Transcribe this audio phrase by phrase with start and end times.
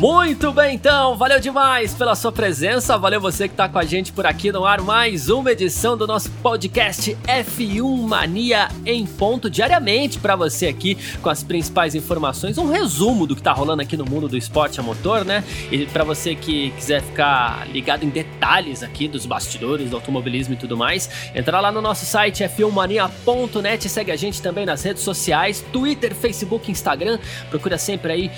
[0.00, 4.14] Muito bem, então, valeu demais pela sua presença, valeu você que está com a gente
[4.14, 10.18] por aqui no ar, mais uma edição do nosso podcast F1 Mania em ponto, diariamente
[10.18, 14.06] para você aqui com as principais informações, um resumo do que está rolando aqui no
[14.06, 15.44] mundo do esporte a motor, né?
[15.70, 20.56] E para você que quiser ficar ligado em detalhes aqui dos bastidores do automobilismo e
[20.56, 25.62] tudo mais, entra lá no nosso site f1mania.net, segue a gente também nas redes sociais,
[25.70, 27.18] Twitter, Facebook, Instagram,
[27.50, 28.30] procura sempre aí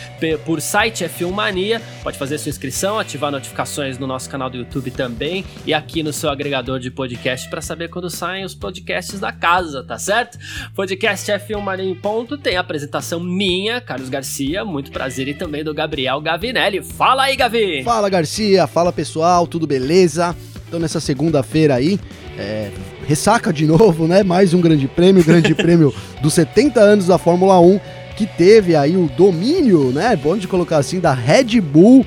[0.44, 1.82] por site F1 Mania Mania.
[2.02, 6.12] Pode fazer sua inscrição, ativar notificações no nosso canal do YouTube também e aqui no
[6.12, 10.38] seu agregador de podcast para saber quando saem os podcasts da casa, tá certo?
[10.74, 15.62] Podcast F1 Mania em ponto tem a apresentação minha, Carlos Garcia, muito prazer e também
[15.62, 16.82] do Gabriel Gavinelli.
[16.82, 17.82] Fala aí, Gavi!
[17.84, 18.66] Fala, Garcia!
[18.66, 20.34] Fala, pessoal, tudo beleza?
[20.66, 22.00] Então, nessa segunda-feira aí,
[22.38, 22.70] é,
[23.06, 24.22] ressaca de novo, né?
[24.22, 28.96] Mais um grande prêmio, grande prêmio dos 70 anos da Fórmula 1 que teve aí
[28.96, 30.14] o domínio, né?
[30.14, 32.06] Bom de colocar assim, da Red Bull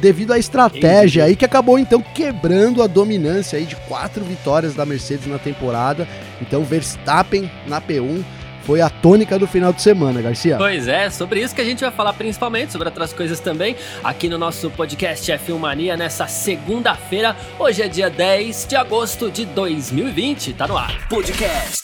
[0.00, 4.86] devido à estratégia aí que acabou então quebrando a dominância aí de quatro vitórias da
[4.86, 6.06] Mercedes na temporada.
[6.40, 8.22] Então Verstappen na P1
[8.62, 10.56] foi a tônica do final de semana, Garcia.
[10.58, 14.28] Pois é, sobre isso que a gente vai falar principalmente, sobre outras coisas também, aqui
[14.28, 17.34] no nosso podcast F1 Mania nessa segunda-feira.
[17.58, 21.08] Hoje é dia 10 de agosto de 2020, tá no ar.
[21.08, 21.82] Podcast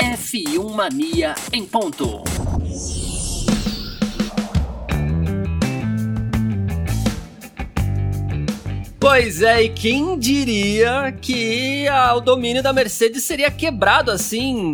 [0.00, 2.24] F1 Mania em ponto.
[9.08, 14.72] Pois é, e quem diria que a, o domínio da Mercedes seria quebrado assim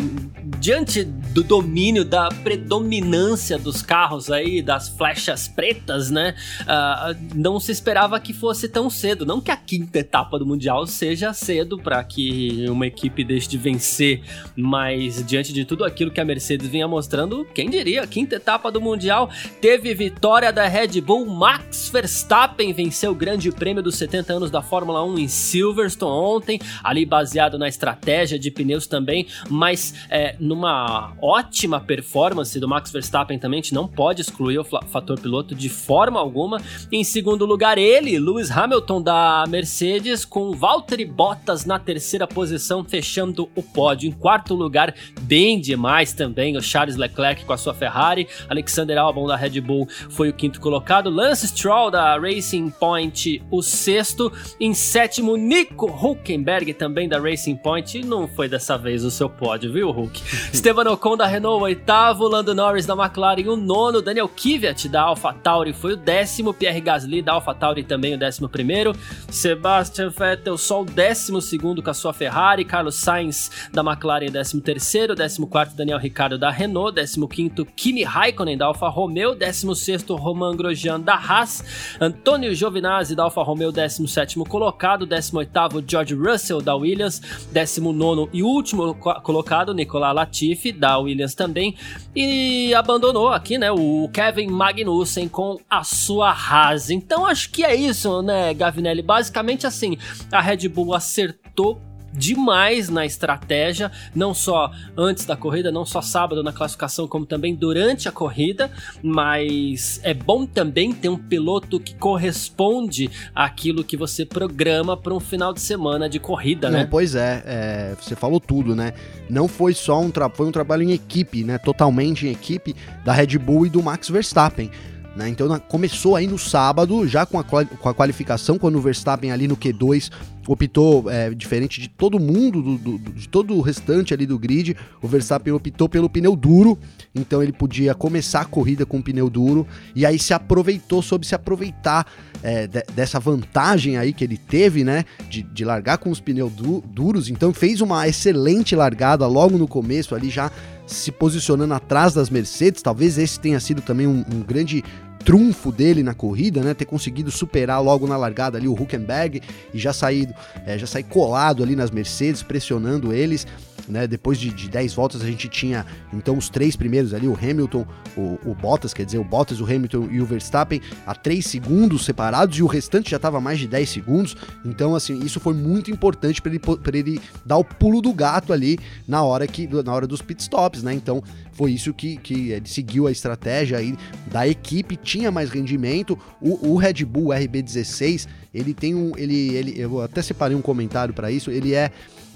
[0.63, 6.37] diante do domínio, da predominância dos carros aí, das flechas pretas, né?
[6.61, 9.27] Uh, não se esperava que fosse tão cedo.
[9.27, 13.59] Não que a quinta etapa do Mundial seja cedo para que uma equipe deixe de
[13.59, 14.23] vencer,
[14.55, 18.07] mas diante de tudo aquilo que a Mercedes vinha mostrando, quem diria?
[18.07, 19.29] Quinta etapa do Mundial
[19.61, 21.27] teve vitória da Red Bull.
[21.27, 26.61] Max Verstappen venceu o Grande Prêmio dos 70 anos da Fórmula 1 em Silverstone ontem,
[26.85, 33.39] ali baseado na estratégia de pneus também, mas é, numa ótima performance do Max Verstappen
[33.39, 36.61] também, a gente não pode excluir o fator piloto de forma alguma.
[36.91, 43.49] Em segundo lugar, ele, Lewis Hamilton da Mercedes, com Valtteri Bottas na terceira posição, fechando
[43.57, 44.09] o pódio.
[44.09, 48.29] Em quarto lugar, bem demais também, o Charles Leclerc com a sua Ferrari.
[48.49, 51.09] Alexander Albon da Red Bull foi o quinto colocado.
[51.09, 54.31] Lance Stroll da Racing Point, o sexto.
[54.61, 57.99] Em sétimo, Nico Huckenberg também da Racing Point.
[57.99, 60.21] E não foi dessa vez o seu pódio, viu, Hulk?
[60.53, 65.03] Esteban Ocon da Renault, o oitavo, Lando Norris da McLaren, o nono, Daniel Kvyat da
[65.03, 68.95] AlphaTauri foi o décimo, Pierre Gasly da AlphaTauri também o décimo primeiro,
[69.31, 74.61] Sebastian Vettel só o décimo segundo com a sua Ferrari, Carlos Sainz da McLaren décimo
[74.61, 79.75] terceiro, décimo quarto Daniel Ricciardo da Renault, décimo quinto Kimi Raikkonen da Alfa Romeo, décimo
[79.75, 85.83] sexto Romain Grosjean da Haas, Antônio Giovinazzi da Alfa Romeo décimo sétimo colocado, décimo oitavo
[85.87, 87.21] George Russell da Williams,
[87.51, 90.32] décimo nono e último colocado Nicolas Latifi
[90.73, 91.77] da Williams também,
[92.15, 96.91] e abandonou aqui, né, o Kevin Magnussen com a sua Haas.
[96.91, 99.03] Então acho que é isso, né, Gavinelli?
[99.03, 99.97] Basicamente assim,
[100.31, 101.81] a Red Bull acertou
[102.13, 107.55] demais na estratégia, não só antes da corrida, não só sábado na classificação, como também
[107.55, 108.71] durante a corrida,
[109.03, 115.21] mas é bom também ter um piloto que corresponde àquilo que você programa para um
[115.21, 116.89] final de semana de corrida, não, né?
[116.91, 118.93] Pois é, é, você falou tudo, né?
[119.29, 121.59] Não foi só um, foi um trabalho em equipe, né?
[121.59, 122.75] Totalmente em equipe
[123.05, 124.71] da Red Bull e do Max Verstappen.
[125.15, 125.29] Né?
[125.29, 129.47] Então começou aí no sábado, já com a, com a qualificação, quando o Verstappen ali
[129.47, 130.11] no Q2
[130.49, 134.77] optou, é, diferente de todo mundo, do, do, de todo o restante ali do grid,
[135.01, 136.79] o Verstappen optou pelo pneu duro,
[137.15, 141.35] então ele podia começar a corrida com pneu duro, e aí se aproveitou, soube se
[141.35, 142.07] aproveitar
[142.43, 146.53] é, de, dessa vantagem aí que ele teve, né, de, de largar com os pneus
[146.53, 150.51] du duros, então fez uma excelente largada logo no começo ali já
[150.93, 154.85] se posicionando atrás das Mercedes, talvez esse tenha sido também um, um grande
[155.25, 156.75] trunfo dele na corrida, né?
[156.75, 159.41] Ter conseguido superar logo na largada ali o Huckenberg
[159.73, 160.35] e já sair,
[160.67, 163.47] é, já sair colado ali nas Mercedes, pressionando eles.
[163.93, 164.07] Né?
[164.07, 167.87] Depois de, de 10 voltas a gente tinha então os três primeiros ali, o Hamilton,
[168.17, 172.05] o, o Bottas, quer dizer, o Bottas, o Hamilton e o Verstappen a 3 segundos
[172.05, 174.37] separados e o restante já estava mais de 10 segundos.
[174.65, 176.61] Então, assim, isso foi muito importante para ele,
[176.93, 180.95] ele dar o pulo do gato ali na hora que na hora dos pitstops, né?
[180.95, 183.97] Então, foi isso que, que ele seguiu a estratégia aí
[184.31, 186.19] da equipe, tinha mais rendimento.
[186.41, 189.13] O, o Red Bull RB16, ele tem um.
[189.17, 191.51] Ele, ele, eu até separei um comentário para isso.
[191.51, 191.91] Ele é,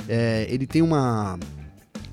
[0.09, 0.47] é.
[0.51, 1.39] Ele tem uma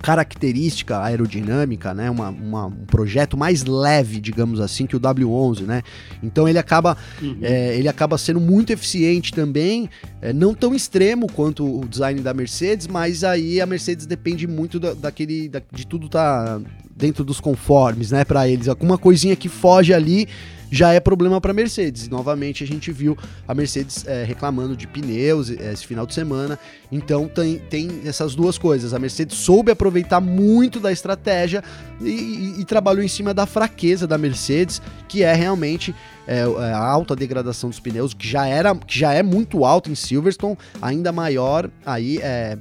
[0.04, 2.10] característica aerodinâmica, né?
[2.10, 5.82] Uma, uma, um projeto mais leve, digamos assim, que o W11, né?
[6.22, 7.38] Então ele acaba, uhum.
[7.42, 9.90] é, ele acaba sendo muito eficiente também,
[10.22, 14.78] é, não tão extremo quanto o design da Mercedes, mas aí a Mercedes depende muito
[14.78, 16.60] da, daquele, da, de tudo tá
[16.96, 18.68] dentro dos conformes, né, para eles.
[18.68, 20.28] Alguma coisinha que foge ali
[20.74, 22.10] já é problema para Mercedes.
[22.10, 23.16] Novamente a gente viu
[23.48, 26.58] a Mercedes é, reclamando de pneus é, esse final de semana.
[26.92, 28.92] Então tem, tem essas duas coisas.
[28.92, 31.64] A Mercedes soube aproveitar muito da estratégia
[32.02, 35.94] e, e, e trabalhou em cima da fraqueza da Mercedes, que é realmente
[36.28, 39.92] é, é, a alta degradação dos pneus, que já, era, que já é muito alto
[39.92, 42.58] em Silverstone, ainda maior aí é,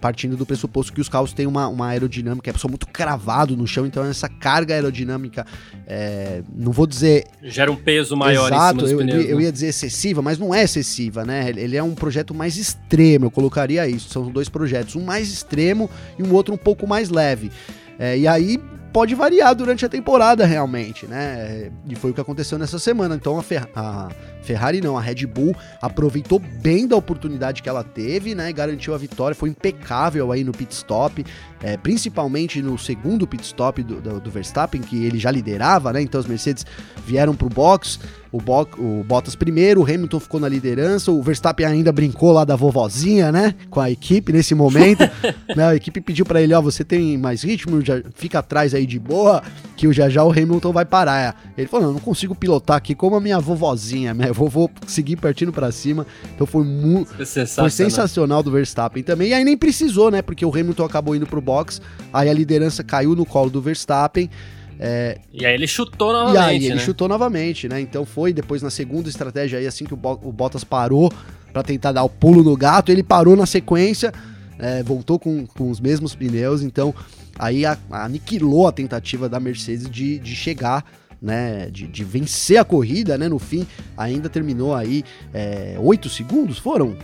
[0.00, 3.66] partindo do pressuposto que os carros têm uma, uma aerodinâmica, é só muito cravado no
[3.66, 5.46] chão, então essa carga aerodinâmica,
[5.86, 7.24] é, não vou dizer...
[7.42, 9.44] Gera um peso maior Exato, eu, pneus, eu, né?
[9.44, 11.48] ia dizer excessiva, mas não é excessiva, né?
[11.48, 15.90] Ele é um projeto mais extremo, eu colocaria isso, são dois projetos, um mais extremo
[16.18, 17.50] e um outro um pouco mais leve.
[17.98, 18.60] É, e aí
[18.96, 21.70] pode variar durante a temporada realmente, né?
[21.86, 23.14] E foi o que aconteceu nessa semana.
[23.14, 24.08] Então a, Fer a
[24.40, 28.50] Ferrari não, a Red Bull aproveitou bem da oportunidade que ela teve, né?
[28.54, 31.22] Garantiu a vitória, foi impecável aí no pit stop,
[31.62, 36.00] é, principalmente no segundo pit stop do, do, do, Verstappen, que ele já liderava, né?
[36.00, 36.64] Então as Mercedes
[37.04, 37.98] vieram pro box,
[38.36, 42.44] o, Bo o Bottas primeiro, o Hamilton ficou na liderança, o Verstappen ainda brincou lá
[42.44, 43.54] da vovozinha, né?
[43.70, 45.00] Com a equipe nesse momento.
[45.56, 45.68] né?
[45.68, 48.98] A equipe pediu para ele, ó, você tem mais ritmo, já fica atrás aí de
[48.98, 49.42] boa,
[49.76, 51.42] que o já já o Hamilton vai parar.
[51.56, 55.52] Ele falou, não, não consigo pilotar aqui como a minha vovozinha, minha vovô seguir partindo
[55.52, 56.06] para cima.
[56.34, 59.30] Então foi muito foi sensacional do Verstappen também.
[59.30, 60.20] E aí nem precisou, né?
[60.20, 61.80] Porque o Hamilton acabou indo pro box,
[62.12, 64.28] aí a liderança caiu no colo do Verstappen.
[64.78, 66.36] É, e aí ele chutou novamente.
[66.36, 66.80] E aí ele né?
[66.80, 67.80] chutou novamente, né?
[67.80, 71.12] Então foi depois na segunda estratégia aí, assim que o, o Bottas parou
[71.52, 74.12] para tentar dar o pulo no gato, ele parou na sequência,
[74.58, 76.94] é, voltou com, com os mesmos pneus, então
[77.38, 80.84] aí a, aniquilou a tentativa da Mercedes de, de chegar
[81.20, 85.02] né, de, de, vencer a corrida, né, no fim, ainda terminou aí
[85.32, 86.94] é, 8 segundos, foram?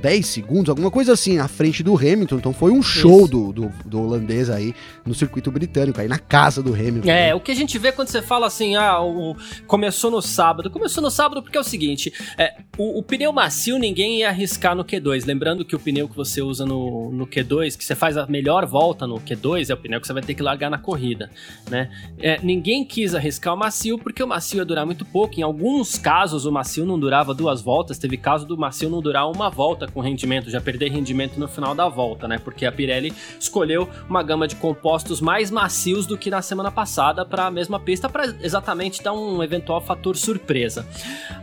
[0.00, 2.36] 10 segundos, alguma coisa assim, à frente do Hamilton.
[2.36, 4.74] Então foi um show do, do, do, holandês aí
[5.04, 7.08] no circuito britânico, aí na casa do Hamilton.
[7.08, 7.34] É, né?
[7.34, 9.36] o que a gente vê quando você fala assim, ah, o,
[9.66, 10.70] começou no sábado.
[10.70, 14.74] Começou no sábado porque é o seguinte: é, o, o, pneu macio ninguém ia arriscar
[14.74, 15.26] no Q2.
[15.26, 18.66] Lembrando que o pneu que você usa no, no Q2, que você faz a melhor
[18.66, 21.30] volta no Q2, é o pneu que você vai ter que largar na corrida,
[21.68, 21.90] né?
[22.18, 25.38] É, ninguém quis arriscar o macio porque o macio ia durar muito pouco.
[25.38, 27.98] Em alguns casos, o macio não durava duas voltas.
[27.98, 31.74] Teve caso do macio não durar uma volta com rendimento, já perder rendimento no final
[31.74, 32.38] da volta, né?
[32.38, 37.24] Porque a Pirelli escolheu uma gama de compostos mais macios do que na semana passada
[37.24, 40.86] para a mesma pista, para exatamente dar um eventual fator surpresa.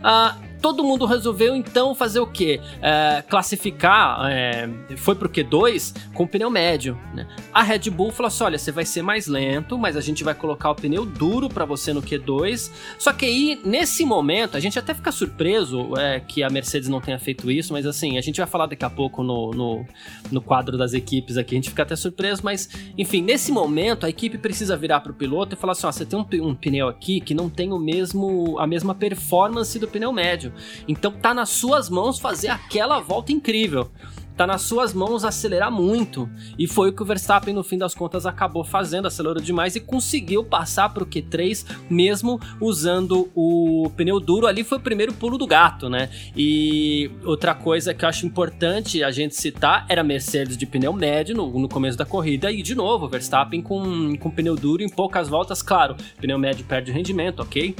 [0.02, 2.60] Ah, todo mundo resolveu então fazer o quê?
[2.82, 6.98] É, classificar, é, foi pro Q2 com pneu médio.
[7.14, 7.24] Né?
[7.52, 10.34] A Red Bull falou assim: olha, você vai ser mais lento, mas a gente vai
[10.34, 12.72] colocar o pneu duro para você no Q2.
[12.98, 17.00] Só que aí, nesse momento, a gente até fica surpreso é, que a Mercedes não
[17.00, 19.86] tenha feito isso, mas assim, a gente vai falar daqui a pouco no, no,
[20.32, 24.08] no quadro das equipes aqui, a gente fica até surpreso, mas enfim, nesse momento a
[24.08, 27.20] equipe precisa virar pro piloto e falar assim: ó, você tem um, um pneu aqui
[27.20, 30.52] que não tem o mesmo, a mesma performance do pneu médio.
[30.86, 33.90] Então tá nas suas mãos fazer aquela volta incrível.
[34.36, 36.28] Tá nas suas mãos acelerar muito.
[36.58, 39.80] E foi o que o Verstappen, no fim das contas, acabou fazendo, acelerou demais e
[39.80, 44.46] conseguiu passar pro Q3, mesmo usando o pneu duro.
[44.46, 46.10] Ali foi o primeiro pulo do gato, né?
[46.36, 50.92] E outra coisa que eu acho importante a gente citar era a Mercedes de pneu
[50.92, 52.52] médio no, no começo da corrida.
[52.52, 55.96] E de novo, o Verstappen com, com pneu duro em poucas voltas, claro.
[56.20, 57.74] Pneu médio perde rendimento, ok?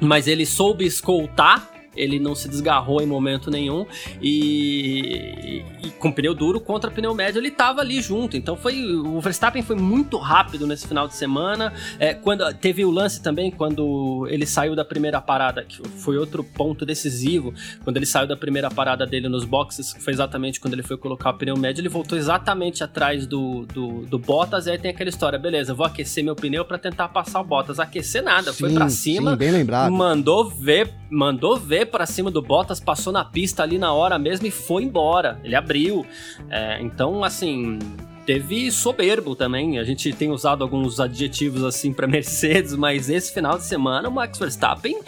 [0.00, 3.86] mas ele soube escoltar ele não se desgarrou em momento nenhum
[4.20, 8.36] e, e, com pneu duro contra pneu médio ele estava ali junto.
[8.36, 11.72] Então foi o Verstappen foi muito rápido nesse final de semana.
[11.98, 16.42] É, quando teve o lance também quando ele saiu da primeira parada, que foi outro
[16.42, 20.82] ponto decisivo, quando ele saiu da primeira parada dele nos boxes, foi exatamente quando ele
[20.82, 24.66] foi colocar o pneu médio, ele voltou exatamente atrás do, do, do Bottas.
[24.66, 27.78] E aí tem aquela história, beleza, vou aquecer meu pneu para tentar passar o Bottas.
[27.78, 29.92] Aquecer nada, sim, foi para cima, sim, bem lembrado.
[29.92, 34.46] mandou ver, mandou ver para cima do Bottas, passou na pista ali na hora mesmo
[34.46, 35.40] e foi embora.
[35.44, 36.04] Ele abriu.
[36.50, 37.78] É, então, assim,
[38.24, 39.78] teve soberbo também.
[39.78, 44.12] A gente tem usado alguns adjetivos assim para Mercedes, mas esse final de semana o
[44.12, 44.98] Max Verstappen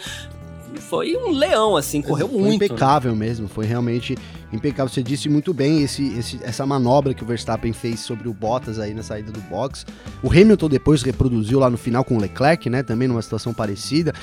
[0.81, 2.63] foi um leão, assim, correu foi muito.
[2.63, 3.19] Impecável né?
[3.19, 4.17] mesmo, foi realmente
[4.51, 4.91] impecável.
[4.91, 8.79] Você disse muito bem esse, esse, essa manobra que o Verstappen fez sobre o Bottas
[8.79, 9.85] aí na saída do box.
[10.21, 12.83] O Hamilton depois reproduziu lá no final com o Leclerc, né?
[12.83, 14.13] Também numa situação parecida.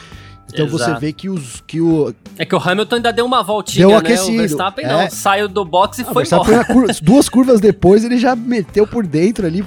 [0.52, 0.94] Então Exato.
[0.94, 3.96] você vê que os que o é que o Hamilton ainda deu uma voltinha, deu
[3.96, 4.32] aquecido.
[4.32, 4.36] né?
[4.36, 4.88] O Verstappen é.
[4.88, 6.64] não, saiu do box e ah, foi embora.
[6.64, 9.64] Curva, duas curvas depois ele já meteu por dentro ali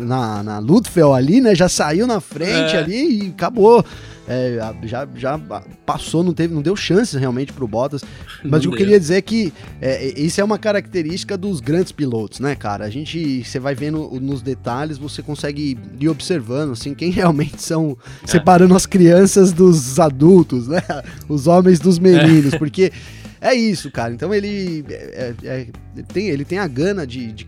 [0.00, 1.54] na, na Ludfell ali, né?
[1.54, 2.78] Já saiu na frente é.
[2.78, 3.84] ali e acabou
[4.28, 5.38] é, já, já
[5.84, 8.02] passou, não teve, não deu chances realmente pro Bottas.
[8.44, 11.92] Mas o que eu queria dizer é que é, isso é uma característica dos grandes
[11.92, 12.84] pilotos, né, cara?
[12.84, 17.96] A gente, você vai vendo nos detalhes, você consegue ir observando, assim, quem realmente são,
[18.22, 18.26] é.
[18.26, 20.82] separando as crianças dos adultos, né?
[21.28, 22.58] Os homens dos meninos, é.
[22.58, 22.92] porque
[23.40, 24.12] é isso, cara.
[24.12, 27.46] Então ele, é, é, ele, tem, ele tem a gana de, de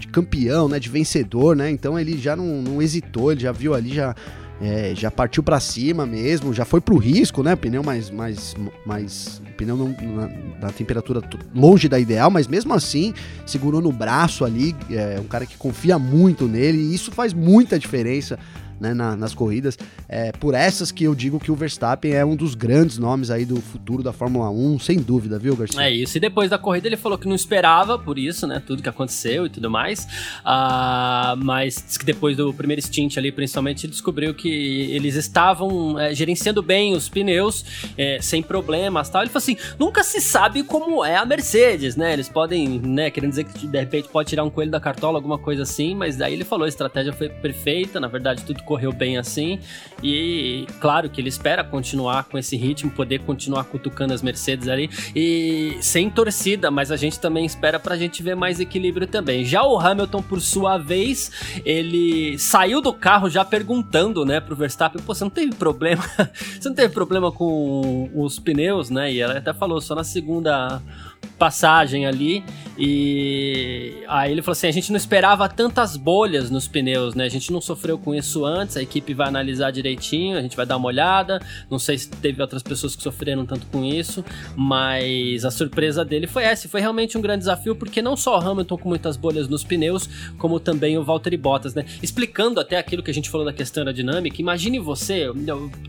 [0.00, 1.70] de campeão, né, de vencedor, né?
[1.70, 4.16] Então ele já não, não hesitou, ele já viu ali, já
[4.60, 7.56] é, já partiu para cima mesmo, já foi pro risco, né?
[7.56, 10.28] Pneu mais, mais, mais pneu não, na,
[10.60, 11.22] na, temperatura
[11.54, 13.14] longe da ideal, mas mesmo assim
[13.46, 17.78] segurou no braço ali, é um cara que confia muito nele e isso faz muita
[17.78, 18.38] diferença
[18.80, 19.78] né, na, nas corridas.
[20.08, 23.44] É por essas que eu digo que o Verstappen é um dos grandes nomes aí
[23.44, 25.82] do futuro da Fórmula 1, sem dúvida, viu, Garcia?
[25.82, 26.16] É isso.
[26.16, 28.62] E depois da corrida ele falou que não esperava por isso, né?
[28.66, 30.04] Tudo que aconteceu e tudo mais.
[30.40, 34.48] Uh, mas que depois do primeiro stint ali, principalmente, descobriu que
[34.90, 37.64] eles estavam é, gerenciando bem os pneus,
[37.96, 39.22] é, sem problemas tal.
[39.22, 42.12] Ele falou assim: nunca se sabe como é a Mercedes, né?
[42.12, 45.38] Eles podem, né, querendo dizer que de repente pode tirar um coelho da cartola, alguma
[45.38, 49.18] coisa assim, mas daí ele falou: a estratégia foi perfeita, na verdade, tudo correu bem
[49.18, 49.58] assim.
[50.00, 54.88] E claro que ele espera continuar com esse ritmo, poder continuar cutucando as Mercedes ali.
[55.14, 59.44] E sem torcida, mas a gente também espera pra gente ver mais equilíbrio também.
[59.44, 61.32] Já o Hamilton, por sua vez,
[61.64, 66.04] ele saiu do carro já perguntando, né, pro Verstappen: pô, você não teve problema?
[66.60, 69.12] você não teve problema com os pneus, né?
[69.12, 70.80] E ela até falou, só na segunda
[71.38, 72.44] passagem ali
[72.82, 77.26] e aí ele falou assim: a gente não esperava tantas bolhas nos pneus, né?
[77.26, 80.64] A gente não sofreu com isso antes, a equipe vai analisar direitinho, a gente vai
[80.64, 81.42] dar uma olhada.
[81.70, 84.24] Não sei se teve outras pessoas que sofreram tanto com isso,
[84.56, 86.70] mas a surpresa dele foi essa.
[86.70, 90.08] Foi realmente um grande desafio, porque não só o Hamilton com muitas bolhas nos pneus,
[90.38, 91.84] como também o Valtteri Bottas, né?
[92.02, 95.26] Explicando até aquilo que a gente falou da questão aerodinâmica, imagine você,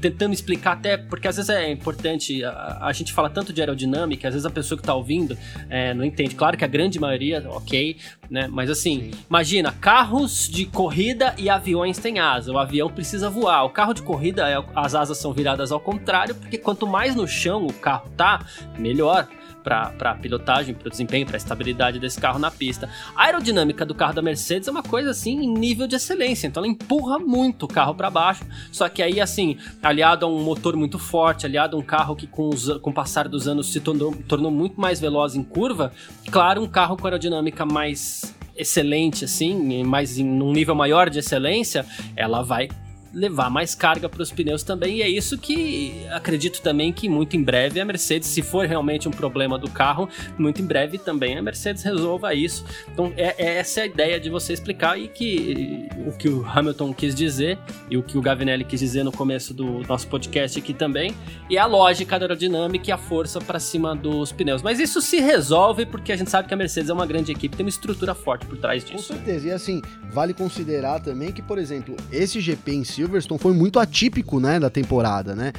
[0.02, 4.28] tentando explicar até, porque às vezes é importante, a, a gente fala tanto de aerodinâmica,
[4.28, 5.21] às vezes a pessoa que tá ouvindo
[5.70, 6.36] é, não entende.
[6.36, 7.98] Claro que a grande maioria, ok,
[8.30, 8.48] né?
[8.50, 9.20] Mas assim, Sim.
[9.30, 12.52] imagina, carros de corrida e aviões têm asa.
[12.52, 13.66] O avião precisa voar.
[13.66, 17.28] O carro de corrida, é, as asas são viradas ao contrário, porque quanto mais no
[17.28, 18.46] chão o carro tá,
[18.78, 19.28] melhor
[19.64, 22.90] para a pilotagem, para o desempenho, para a estabilidade desse carro na pista.
[23.16, 26.64] A aerodinâmica do carro da Mercedes é uma coisa assim em nível de excelência, então
[26.64, 28.44] ela empurra muito o carro para baixo.
[28.72, 32.28] Só que aí assim, aliado a um motor muito forte, aliado a um carro que
[32.28, 35.92] com, os, com o passar dos anos se tornou, tornou muito mais veloz em curva,
[36.32, 41.86] claro, um carro com aerodinâmica mais excelente assim, mais em um nível maior de excelência,
[42.16, 42.70] ela vai
[43.14, 44.98] levar mais carga para os pneus também.
[44.98, 49.08] E é isso que acredito também que muito em breve a Mercedes, se for realmente
[49.08, 52.66] um problema do carro, muito em breve também a Mercedes resolva isso.
[52.92, 56.46] Então é, é essa é a ideia de você explicar e que o que o
[56.46, 57.58] Hamilton quis dizer
[57.90, 61.14] e o que o Gavinelli quis dizer no começo do nosso podcast aqui também.
[61.50, 64.62] E a lógica da aerodinâmica e a força para cima dos pneus.
[64.62, 67.56] Mas isso se resolve porque a gente sabe que a Mercedes é uma grande equipe,
[67.56, 68.96] tem uma estrutura forte por trás disso.
[68.96, 69.48] Com certeza.
[69.48, 73.80] E assim, vale considerar também que, por exemplo, esse GP em si Silverstone foi muito
[73.80, 75.52] atípico, né, da temporada, né?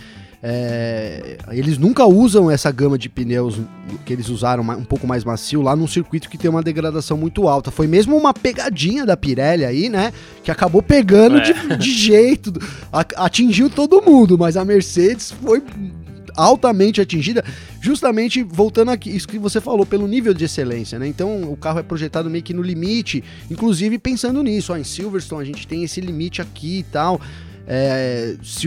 [0.45, 3.61] É, eles nunca usam essa gama de pneus
[4.05, 7.47] que eles usaram um pouco mais macio lá num circuito que tem uma degradação muito
[7.47, 7.71] alta.
[7.71, 10.13] Foi mesmo uma pegadinha da Pirelli aí, né?
[10.43, 11.43] Que acabou pegando é.
[11.43, 12.53] de, de, jeito,
[12.91, 15.63] atingiu todo mundo, mas a Mercedes foi
[16.37, 17.45] altamente atingida,
[17.81, 21.07] justamente voltando aqui, isso que você falou, pelo nível de excelência, né?
[21.07, 25.43] Então o carro é projetado meio que no limite, inclusive pensando nisso, ó, em Silverstone
[25.43, 27.21] a gente tem esse limite aqui e tal.
[27.65, 28.67] É, se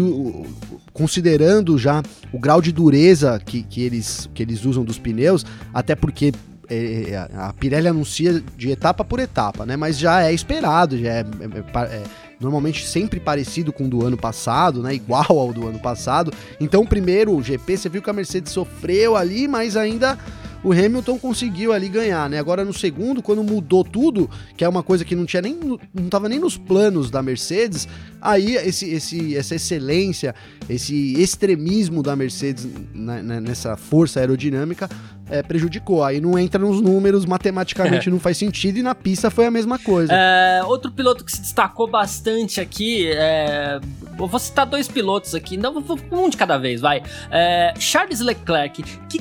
[0.93, 5.95] considerando já o grau de dureza que, que, eles, que eles usam dos pneus, até
[5.95, 6.31] porque
[6.69, 9.75] é, a Pirelli anuncia de etapa por etapa, né?
[9.75, 12.03] Mas já é esperado, já é, é, é
[12.39, 14.93] normalmente sempre parecido com o do ano passado, né?
[14.93, 16.31] Igual ao do ano passado.
[16.59, 20.17] Então, o primeiro GP, você viu que a Mercedes sofreu ali, mas ainda
[20.65, 22.39] o Hamilton conseguiu ali ganhar, né?
[22.39, 24.27] Agora no segundo, quando mudou tudo,
[24.57, 25.55] que é uma coisa que não tinha nem
[25.93, 27.87] não tava nem nos planos da Mercedes,
[28.19, 30.33] aí esse, esse essa excelência,
[30.67, 34.89] esse extremismo da Mercedes nessa força aerodinâmica
[35.29, 36.03] é, prejudicou.
[36.03, 39.79] Aí não entra nos números, matematicamente não faz sentido, e na pista foi a mesma
[39.79, 40.13] coisa.
[40.13, 43.79] É, outro piloto que se destacou bastante aqui, é,
[44.17, 47.01] eu vou citar dois pilotos aqui, não, um de cada vez, vai.
[47.31, 49.19] É, Charles Leclerc, que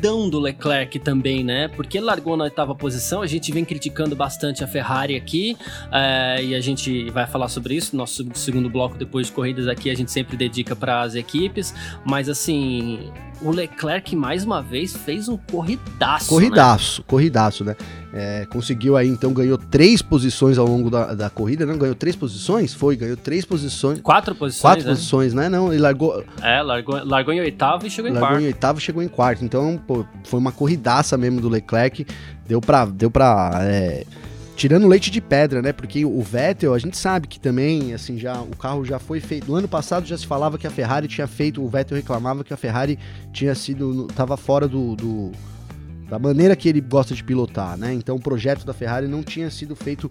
[0.00, 1.68] corridão do Leclerc também, né?
[1.68, 5.56] Porque ele largou na oitava posição, a gente vem criticando bastante a Ferrari aqui,
[5.92, 9.68] é, e a gente vai falar sobre isso no nosso segundo bloco depois de corridas
[9.68, 14.96] aqui, a gente sempre dedica para as equipes, mas assim, o Leclerc mais uma vez
[14.96, 16.28] fez um corridaço.
[16.28, 17.04] Corridaço, né?
[17.06, 17.76] corridaço, né?
[18.12, 21.78] É, conseguiu aí, então, ganhou três posições ao longo da, da corrida, não?
[21.78, 22.74] Ganhou três posições?
[22.74, 24.00] Foi, ganhou três posições.
[24.00, 24.62] Quatro posições.
[24.62, 24.90] Quatro né?
[24.90, 25.48] posições, né?
[25.48, 26.24] Não, ele largou.
[26.42, 28.32] É, largou, largou em oitavo e chegou em largou quarto.
[28.34, 29.44] Largou em oitavo e chegou em quarto.
[29.44, 32.04] Então, pô, foi uma corridaça mesmo do Leclerc.
[32.48, 32.84] Deu pra.
[32.84, 34.04] Deu pra é,
[34.56, 35.72] tirando leite de pedra, né?
[35.72, 39.48] Porque o Vettel, a gente sabe que também, assim, já o carro já foi feito.
[39.50, 42.52] No ano passado já se falava que a Ferrari tinha feito, o Vettel reclamava que
[42.52, 42.98] a Ferrari
[43.32, 45.32] tinha sido, tava fora do, do
[46.10, 47.94] da maneira que ele gosta de pilotar, né?
[47.94, 50.10] Então o projeto da Ferrari não tinha sido feito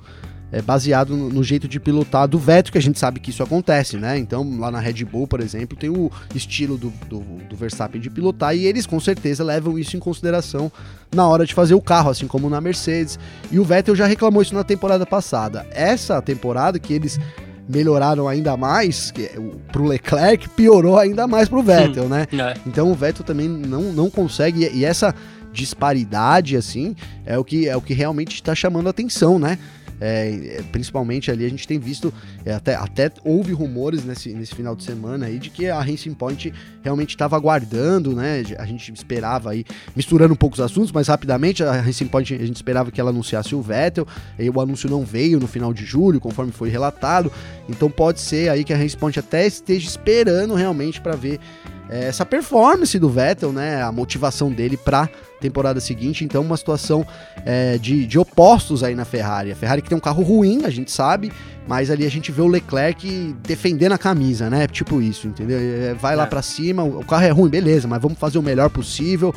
[0.51, 3.43] é, baseado no, no, jeito de pilotar do Vettel, que a gente sabe que isso
[3.43, 4.17] acontece, né?
[4.17, 8.09] Então, lá na Red Bull, por exemplo, tem o estilo do, do, do, Verstappen de
[8.09, 10.71] pilotar e eles com certeza levam isso em consideração
[11.13, 13.19] na hora de fazer o carro, assim como na Mercedes.
[13.51, 15.67] E o Vettel já reclamou isso na temporada passada.
[15.71, 17.19] Essa temporada que eles
[17.67, 19.39] melhoraram ainda mais, que é
[19.71, 22.25] pro Leclerc piorou ainda mais pro Vettel, né?
[22.33, 22.57] É.
[22.65, 25.13] Então o Vettel também não, não consegue, e essa
[25.51, 29.57] disparidade, assim, é o que, é o que realmente está chamando a atenção, né?
[30.01, 32.13] É, principalmente ali a gente tem visto,
[32.45, 36.13] é, até, até houve rumores nesse, nesse final de semana aí de que a Racing
[36.13, 38.43] Point realmente estava aguardando, né?
[38.57, 39.65] A gente esperava aí,
[39.95, 43.09] misturando um pouco os assuntos, mas rapidamente a Racing Point a gente esperava que ela
[43.09, 47.31] anunciasse o Vettel, e o anúncio não veio no final de julho, conforme foi relatado.
[47.67, 51.78] Então pode ser aí que a Racing Point até esteja esperando realmente para ver é,
[51.89, 53.81] essa performance do Vettel, né?
[53.81, 56.23] A motivação dele para temporada seguinte.
[56.23, 57.05] Então, uma situação
[57.45, 59.51] é, de, de opostos aí na Ferrari.
[59.51, 61.31] A Ferrari que tem um carro ruim, a gente sabe,
[61.67, 64.67] mas ali a gente vê o Leclerc defendendo a camisa, né?
[64.67, 65.57] Tipo isso, entendeu?
[65.59, 66.27] É, vai lá é.
[66.27, 69.33] para cima, o carro é ruim, beleza, mas vamos fazer o melhor possível.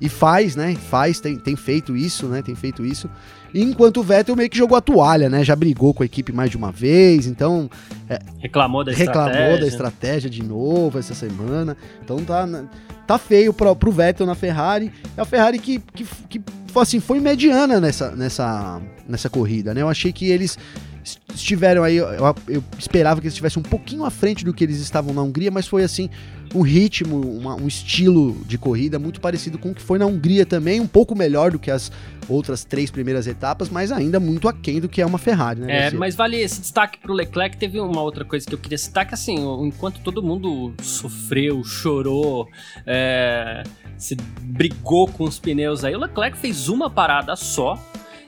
[0.00, 0.74] E faz, né?
[0.74, 2.42] Faz, tem, tem feito isso, né?
[2.42, 3.08] Tem feito isso.
[3.62, 5.42] Enquanto o Vettel meio que jogou a toalha, né?
[5.42, 7.70] Já brigou com a equipe mais de uma vez, então.
[8.08, 9.40] É, reclamou da reclamou estratégia.
[9.40, 11.76] Reclamou da estratégia de novo essa semana.
[12.04, 12.46] Então tá,
[13.06, 14.92] tá feio pro, pro Vettel na Ferrari.
[15.16, 16.40] É a Ferrari que, que, que
[16.76, 19.80] assim, foi mediana nessa, nessa, nessa corrida, né?
[19.82, 20.58] Eu achei que eles
[21.34, 22.08] estiveram aí, eu,
[22.48, 25.50] eu, esperava que eles estivessem um pouquinho à frente do que eles estavam na Hungria,
[25.50, 26.10] mas foi assim,
[26.54, 30.46] um ritmo, uma, um estilo de corrida muito parecido com o que foi na Hungria
[30.46, 31.92] também, um pouco melhor do que as
[32.28, 35.88] outras três primeiras etapas, mas ainda muito aquém do que é uma Ferrari, né?
[35.88, 39.06] É, mas vale esse destaque pro Leclerc, teve uma outra coisa que eu queria citar,
[39.06, 42.48] que assim, enquanto todo mundo sofreu, chorou,
[42.86, 43.62] é,
[43.96, 47.78] se brigou com os pneus aí, o Leclerc fez uma parada só,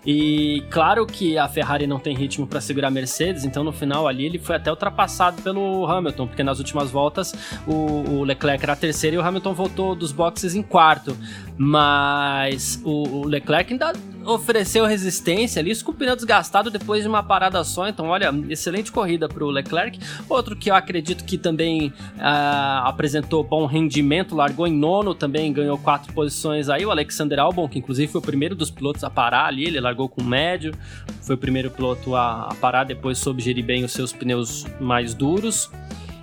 [0.07, 4.07] e claro que a Ferrari não tem ritmo para segurar a Mercedes, então no final
[4.07, 7.35] ali ele foi até ultrapassado pelo Hamilton, porque nas últimas voltas
[7.67, 11.17] o, o Leclerc era terceiro e o Hamilton voltou dos boxes em quarto.
[11.57, 13.93] Mas o, o Leclerc ainda
[14.29, 17.88] ofereceu resistência ali, com o pneu desgastado depois de uma parada só.
[17.88, 19.99] Então, olha, excelente corrida para o Leclerc.
[20.29, 25.79] Outro que eu acredito que também uh, apresentou bom rendimento, largou em nono, também ganhou
[25.79, 26.85] quatro posições aí.
[26.85, 30.09] O Alexander Albon, que inclusive foi o primeiro dos pilotos a parar ali, ele largou
[30.09, 30.75] com médio,
[31.23, 35.14] foi o primeiro piloto a, a parar, depois soube gerir bem os seus pneus mais
[35.14, 35.71] duros.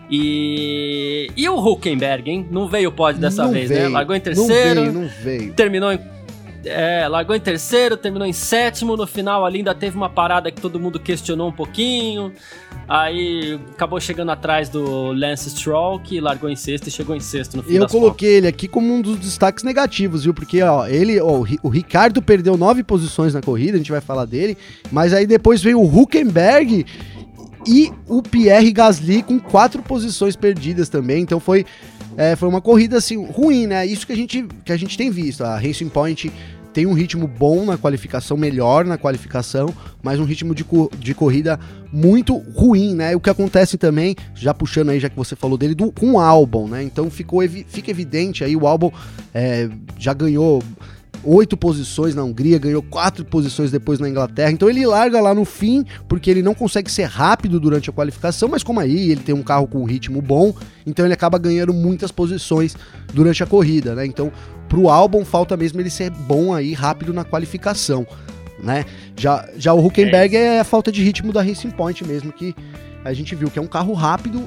[0.09, 2.47] E, e o Huckenberg, hein?
[2.51, 3.77] Não veio o pódio dessa não vez, né?
[3.77, 3.93] veio, né?
[3.93, 4.75] Largou em terceiro.
[4.75, 5.53] Não veio, não veio.
[5.53, 5.97] Terminou em
[6.65, 8.97] é, largou em terceiro, terminou em sétimo.
[8.97, 12.33] No final ali ainda teve uma parada que todo mundo questionou um pouquinho.
[12.87, 17.57] Aí acabou chegando atrás do Lance Stroll, que largou em sexto e chegou em sexto
[17.57, 17.83] no final.
[17.83, 20.33] Eu coloquei ele aqui como um dos destaques negativos, viu?
[20.33, 24.25] Porque ó, ele, ó, o Ricardo perdeu nove posições na corrida, a gente vai falar
[24.25, 24.57] dele.
[24.91, 26.85] Mas aí depois veio o Huckenberg
[27.67, 31.23] e o Pierre Gasly com quatro posições perdidas também.
[31.23, 31.65] Então foi
[32.17, 33.85] é, foi uma corrida assim ruim, né?
[33.85, 35.43] Isso que a gente, que a gente tem visto.
[35.43, 36.31] A Racing Point
[36.75, 40.65] tem um ritmo bom na qualificação, melhor na qualificação, mas um ritmo de,
[40.99, 41.57] de corrida
[41.89, 43.15] muito ruim, né?
[43.15, 46.19] O que acontece também, já puxando aí, já que você falou dele, do, com o
[46.19, 46.83] álbum, né?
[46.83, 48.91] Então ficou, fica evidente aí, o álbum
[49.33, 50.61] é, já ganhou
[51.25, 54.51] oito posições na Hungria, ganhou quatro posições depois na Inglaterra.
[54.51, 58.47] Então ele larga lá no fim, porque ele não consegue ser rápido durante a qualificação,
[58.47, 60.53] mas como aí ele tem um carro com um ritmo bom,
[60.85, 62.75] então ele acaba ganhando muitas posições
[63.13, 64.05] durante a corrida, né?
[64.05, 64.31] Então
[64.69, 68.05] pro álbum falta mesmo ele ser bom aí, rápido na qualificação,
[68.61, 68.85] né?
[69.17, 72.55] Já, já o Huckenberg é, é a falta de ritmo da Racing Point mesmo, que
[73.03, 74.43] a gente viu que é um carro rápido,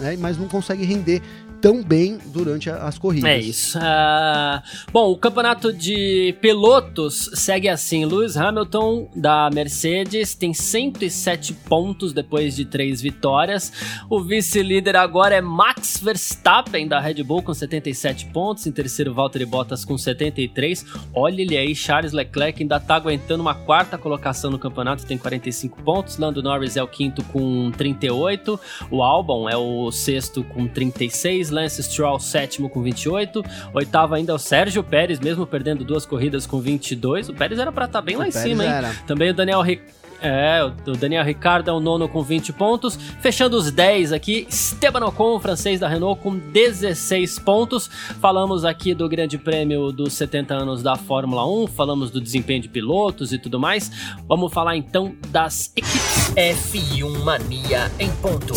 [0.00, 1.20] né, mas não consegue render
[1.60, 3.30] tão bem durante as corridas.
[3.30, 3.78] É isso.
[3.78, 12.12] Uh, bom, o campeonato de pilotos segue assim: Lewis Hamilton da Mercedes tem 107 pontos
[12.12, 13.72] depois de três vitórias.
[14.08, 18.66] O vice-líder agora é Max Verstappen da Red Bull com 77 pontos.
[18.66, 20.84] Em terceiro, Valtteri Bottas com 73.
[21.14, 25.82] Olha ele aí, Charles Leclerc ainda tá aguentando uma quarta colocação no campeonato, tem 45
[25.82, 26.16] pontos.
[26.18, 28.58] Lando Norris é o quinto com 38.
[28.90, 31.47] O Albon é o sexto com 36.
[31.50, 33.44] Lance Stroll, sétimo com 28.
[33.74, 37.28] Oitavo ainda é o Sérgio Pérez, mesmo perdendo duas corridas com 22.
[37.28, 38.70] O Pérez era para estar tá bem o lá Pérez em cima, hein?
[38.70, 38.94] Era.
[39.06, 42.96] Também o Daniel Ricciardo é, o Daniel Ricardo é o nono com 20 pontos.
[43.20, 47.88] Fechando os 10 aqui, Esteban Ocon, francês da Renault, com 16 pontos.
[48.20, 52.68] Falamos aqui do Grande Prêmio dos 70 anos da Fórmula 1, falamos do desempenho de
[52.68, 53.90] pilotos e tudo mais.
[54.26, 56.32] Vamos falar então das equipes.
[56.34, 58.54] F1 Mania em ponto.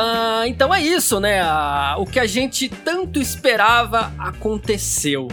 [0.00, 1.40] Ah, então é isso, né?
[1.42, 5.26] Ah, o que a gente tanto esperava aconteceu.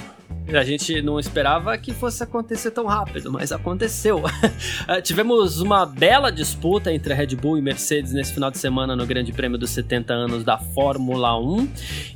[0.54, 4.20] A gente não esperava que fosse acontecer tão rápido, mas aconteceu.
[4.20, 8.96] uh, tivemos uma bela disputa entre a Red Bull e Mercedes nesse final de semana
[8.96, 11.68] no Grande Prêmio dos 70 anos da Fórmula 1.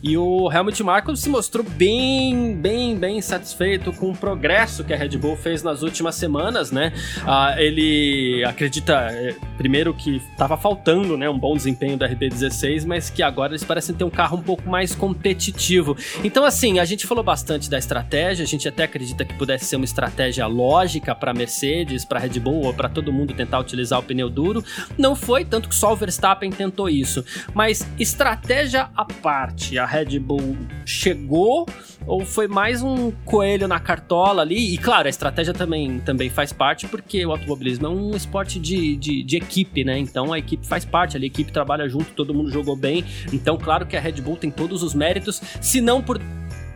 [0.04, 4.98] E o Helmut Marko se mostrou bem, bem, bem satisfeito com o progresso que a
[4.98, 6.94] Red Bull fez nas últimas semanas, né?
[7.24, 13.10] Uh, ele acredita, eh, primeiro, que estava faltando né, um bom desempenho da RB16, mas
[13.10, 15.98] que agora eles parecem ter um carro um pouco mais competitivo.
[16.24, 19.66] Então, assim, a gente falou bastante da estratégia estratégia, a gente até acredita que pudesse
[19.66, 24.00] ser uma estratégia lógica para Mercedes, para Red Bull ou para todo mundo tentar utilizar
[24.00, 24.64] o pneu duro.
[24.98, 27.24] Não foi, tanto que só o Verstappen tentou isso.
[27.54, 31.66] Mas estratégia à parte, a Red Bull chegou
[32.06, 34.74] ou foi mais um coelho na cartola ali?
[34.74, 38.96] E claro, a estratégia também, também faz parte, porque o automobilismo é um esporte de,
[38.96, 39.98] de, de equipe, né?
[39.98, 43.06] Então a equipe faz parte ali, a equipe trabalha junto, todo mundo jogou bem.
[43.32, 46.20] Então, claro que a Red Bull tem todos os méritos, se não por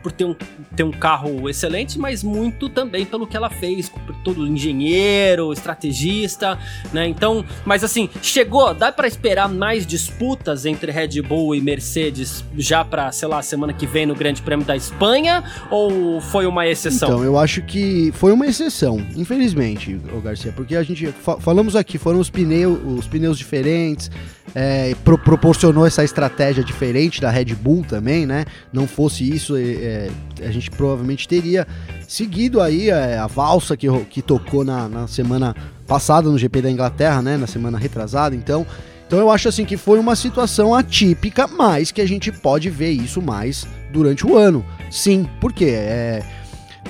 [0.04, 0.36] por ter um,
[0.76, 6.58] ter um carro excelente, mas muito também pelo que ela fez, por todo engenheiro, estrategista,
[6.92, 7.08] né?
[7.08, 12.84] Então, mas assim, chegou, dá para esperar mais disputas entre Red Bull e Mercedes já
[12.84, 17.08] para, sei lá, semana que vem no Grande Prêmio da Espanha ou foi uma exceção?
[17.08, 21.74] Então, eu acho que foi uma exceção, infelizmente, o Garcia, porque a gente fa falamos
[21.74, 24.10] aqui, foram os pneus, os pneus diferentes,
[24.54, 28.44] é, pro proporcionou essa estratégia diferente da Red Bull também, né?
[28.72, 31.66] Não fosse isso, é, a gente provavelmente teria
[32.06, 35.54] seguido aí é, a valsa que, que tocou na, na semana
[35.86, 37.36] passada no GP da Inglaterra, né?
[37.36, 38.66] Na semana retrasada, então.
[39.06, 42.90] Então eu acho assim que foi uma situação atípica, mas que a gente pode ver
[42.90, 44.64] isso mais durante o ano.
[44.90, 46.22] Sim, porque é,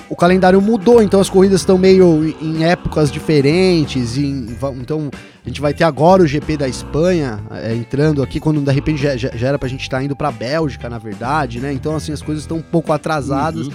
[0.09, 4.17] o calendário mudou, então as corridas estão meio em épocas diferentes.
[4.17, 5.11] Em, então
[5.45, 9.03] a gente vai ter agora o GP da Espanha é, entrando aqui, quando de repente
[9.03, 11.71] já, já, era pra gente estar tá indo pra Bélgica, na verdade, né?
[11.71, 13.67] Então, assim, as coisas estão um pouco atrasadas.
[13.67, 13.73] Uhum.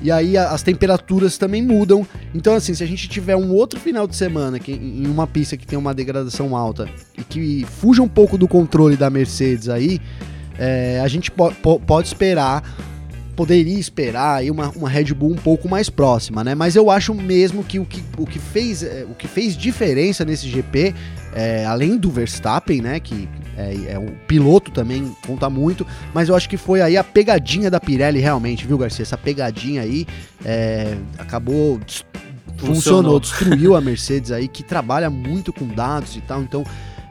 [0.00, 2.06] E aí as temperaturas também mudam.
[2.32, 5.56] Então, assim, se a gente tiver um outro final de semana que, em uma pista
[5.56, 10.00] que tem uma degradação alta e que fuja um pouco do controle da Mercedes aí,
[10.56, 12.62] é, a gente po pode esperar
[13.38, 16.56] poderia esperar aí uma, uma Red Bull um pouco mais próxima, né?
[16.56, 20.24] Mas eu acho mesmo que o que, o que, fez, é, o que fez diferença
[20.24, 20.92] nesse GP,
[21.32, 22.98] é, além do Verstappen, né?
[22.98, 27.04] Que é, é um piloto também, conta muito, mas eu acho que foi aí a
[27.04, 29.04] pegadinha da Pirelli realmente, viu, Garcia?
[29.04, 30.04] Essa pegadinha aí
[30.44, 31.78] é, acabou
[32.56, 36.64] funcionou, funcionou, destruiu a Mercedes aí, que trabalha muito com dados e tal, então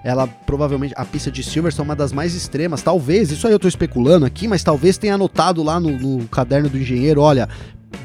[0.04, 3.60] ela provavelmente, a pista de Silverstone é uma das mais extremas, talvez, isso aí eu
[3.60, 7.48] tô especulando aqui, mas talvez tenha anotado lá no, no caderno do engenheiro, olha,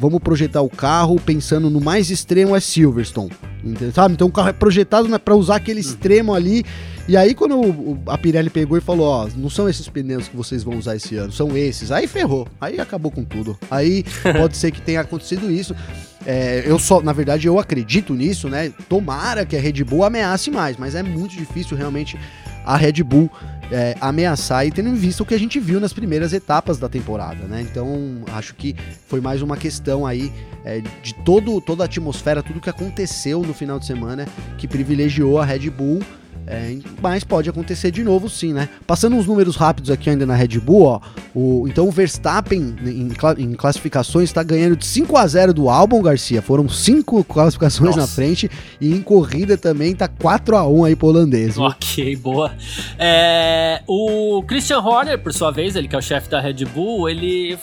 [0.00, 3.92] vamos projetar o carro pensando no mais extremo é Silverstone, entendeu?
[3.92, 4.14] sabe?
[4.14, 6.64] Então o carro é projetado né, para usar aquele extremo ali.
[7.12, 10.34] E aí quando o, a Pirelli pegou e falou, ó, não são esses pneus que
[10.34, 11.92] vocês vão usar esse ano, são esses.
[11.92, 13.58] Aí ferrou, aí acabou com tudo.
[13.70, 14.02] Aí
[14.40, 15.76] pode ser que tenha acontecido isso.
[16.24, 18.72] É, eu só, na verdade, eu acredito nisso, né?
[18.88, 22.18] Tomara que a Red Bull ameace mais, mas é muito difícil realmente
[22.64, 23.30] a Red Bull
[23.70, 26.88] é, ameaçar e tendo em vista o que a gente viu nas primeiras etapas da
[26.88, 27.60] temporada, né?
[27.60, 28.74] Então acho que
[29.06, 30.32] foi mais uma questão aí
[30.64, 35.38] é, de todo, toda a atmosfera, tudo que aconteceu no final de semana que privilegiou
[35.38, 36.00] a Red Bull
[36.46, 38.68] É, mas pode acontecer de novo sim, né?
[38.86, 41.00] Passando uns números rápidos aqui ainda na Red Bull, ó.
[41.34, 46.02] O, então o Verstappen em, em classificações está ganhando de 5 a 0 do Albon
[46.02, 46.42] Garcia.
[46.42, 48.00] Foram cinco classificações Nossa.
[48.00, 48.50] na frente
[48.80, 51.56] e em corrida também tá 4 a 1 aí pro holandês.
[51.56, 52.52] Ok, boa.
[52.98, 57.08] É, o Christian Horner, por sua vez, ele que é o chefe da Red Bull,
[57.08, 57.56] ele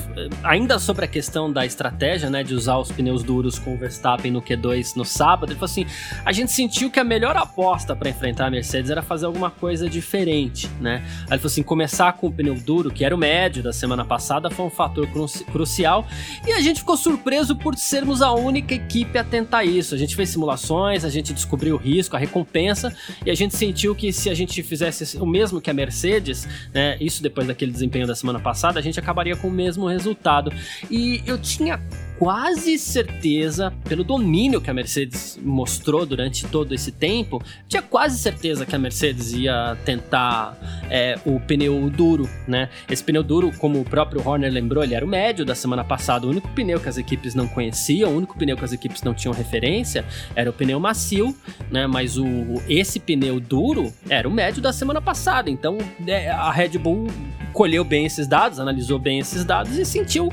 [0.43, 4.31] ainda sobre a questão da estratégia, né, de usar os pneus duros com o Verstappen
[4.31, 5.85] no Q2 no sábado, ele falou assim:
[6.25, 9.49] "A gente sentiu que a melhor aposta para enfrentar a Mercedes Mercedes era fazer alguma
[9.49, 11.03] coisa diferente, né?
[11.21, 14.05] Aí ele falou assim: começar com o pneu duro, que era o médio da semana
[14.05, 16.07] passada, foi um fator cru crucial.
[16.45, 19.95] E a gente ficou surpreso por sermos a única equipe a tentar isso.
[19.95, 23.95] A gente fez simulações, a gente descobriu o risco, a recompensa, e a gente sentiu
[23.95, 26.95] que se a gente fizesse o mesmo que a Mercedes, né?
[27.01, 30.53] Isso depois daquele desempenho da semana passada, a gente acabaria com o mesmo resultado.
[30.91, 31.79] E eu tinha
[32.19, 38.65] quase certeza, pelo domínio que a Mercedes mostrou durante todo esse tempo, tinha quase certeza
[38.65, 40.57] que a Mercedes ia tentar
[40.89, 42.67] é, o pneu duro, né?
[42.89, 46.27] Esse pneu duro, como o próprio Horner lembrou, ele era o médio da semana passada.
[46.27, 49.13] O único pneu que as equipes não conheciam, o único pneu que as equipes não
[49.13, 50.03] tinham referência
[50.35, 51.33] era o pneu macio,
[51.71, 51.87] né?
[51.87, 52.25] Mas o,
[52.67, 55.49] esse pneu duro era o médio da semana passada.
[55.49, 57.07] Então é, a Red Bull
[57.53, 60.29] colheu bem esses dados, analisou bem esses dados e sentiu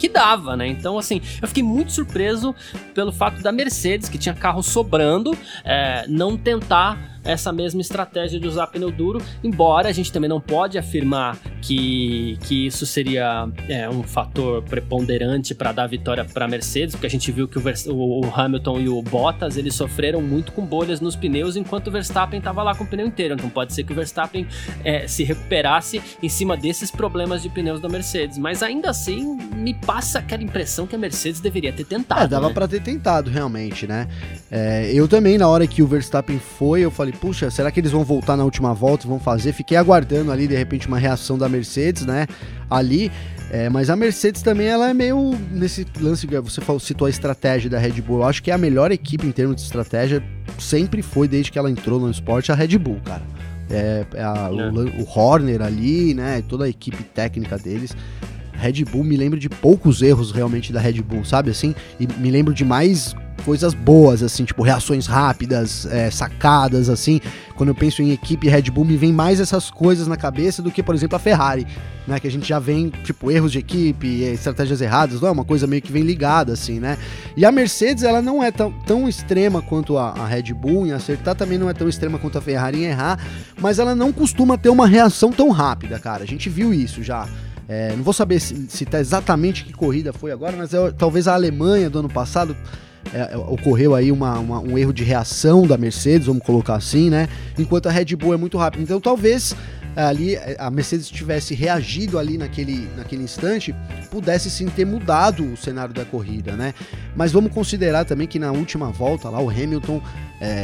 [0.00, 0.66] que dava, né?
[0.66, 2.54] Então, assim, eu fiquei muito surpreso
[2.94, 8.46] pelo fato da Mercedes, que tinha carro sobrando, é, não tentar essa mesma estratégia de
[8.46, 13.88] usar pneu duro, embora a gente também não pode afirmar que, que isso seria é,
[13.88, 17.62] um fator preponderante para dar vitória para a Mercedes, porque a gente viu que o,
[17.92, 22.38] o, Hamilton e o Bottas eles sofreram muito com bolhas nos pneus, enquanto o Verstappen
[22.38, 23.34] estava lá com o pneu inteiro.
[23.34, 24.46] Então pode ser que o Verstappen
[24.84, 29.74] é, se recuperasse em cima desses problemas de pneus da Mercedes, mas ainda assim me
[29.74, 32.22] passa aquela impressão que a Mercedes deveria ter tentado.
[32.22, 32.54] É, dava né?
[32.54, 34.08] para ter tentado realmente, né?
[34.50, 37.80] É, eu também na hora que o Verstappen foi, eu falei falei, puxa, será que
[37.80, 39.52] eles vão voltar na última volta, vão fazer?
[39.52, 42.26] Fiquei aguardando ali, de repente, uma reação da Mercedes, né?
[42.68, 43.10] Ali.
[43.52, 47.10] É, mas a Mercedes também, ela é meio nesse lance que você falou, citou a
[47.10, 48.18] estratégia da Red Bull.
[48.18, 50.22] Eu acho que é a melhor equipe em termos de estratégia,
[50.58, 53.22] sempre foi desde que ela entrou no esporte, a Red Bull, cara.
[53.68, 55.00] É, é a, é.
[55.00, 56.42] O, o Horner ali, né?
[56.48, 57.96] Toda a equipe técnica deles.
[58.52, 61.74] Red Bull me lembro de poucos erros realmente da Red Bull, sabe assim?
[61.98, 67.20] E me lembro de mais coisas boas, assim, tipo reações rápidas, é, sacadas, assim.
[67.56, 70.70] Quando eu penso em equipe Red Bull, me vem mais essas coisas na cabeça do
[70.70, 71.66] que, por exemplo, a Ferrari,
[72.06, 72.18] né?
[72.18, 75.66] Que a gente já vem, tipo, erros de equipe, estratégias erradas, não é uma coisa
[75.66, 76.96] meio que vem ligada, assim, né?
[77.36, 80.92] E a Mercedes, ela não é tão, tão extrema quanto a, a Red Bull em
[80.92, 83.18] acertar, também não é tão extrema quanto a Ferrari em errar,
[83.60, 86.22] mas ela não costuma ter uma reação tão rápida, cara.
[86.22, 87.28] A gente viu isso já.
[87.72, 91.34] É, não vou saber se tá exatamente que corrida foi agora, mas é, talvez a
[91.34, 92.56] Alemanha do ano passado
[93.12, 97.28] é, ocorreu aí uma, uma, um erro de reação da Mercedes, vamos colocar assim, né?
[97.58, 98.82] Enquanto a Red Bull é muito rápida.
[98.82, 103.74] Então talvez é, ali a Mercedes tivesse reagido ali naquele, naquele instante,
[104.10, 106.74] pudesse sim ter mudado o cenário da corrida, né?
[107.16, 110.00] Mas vamos considerar também que na última volta lá o Hamilton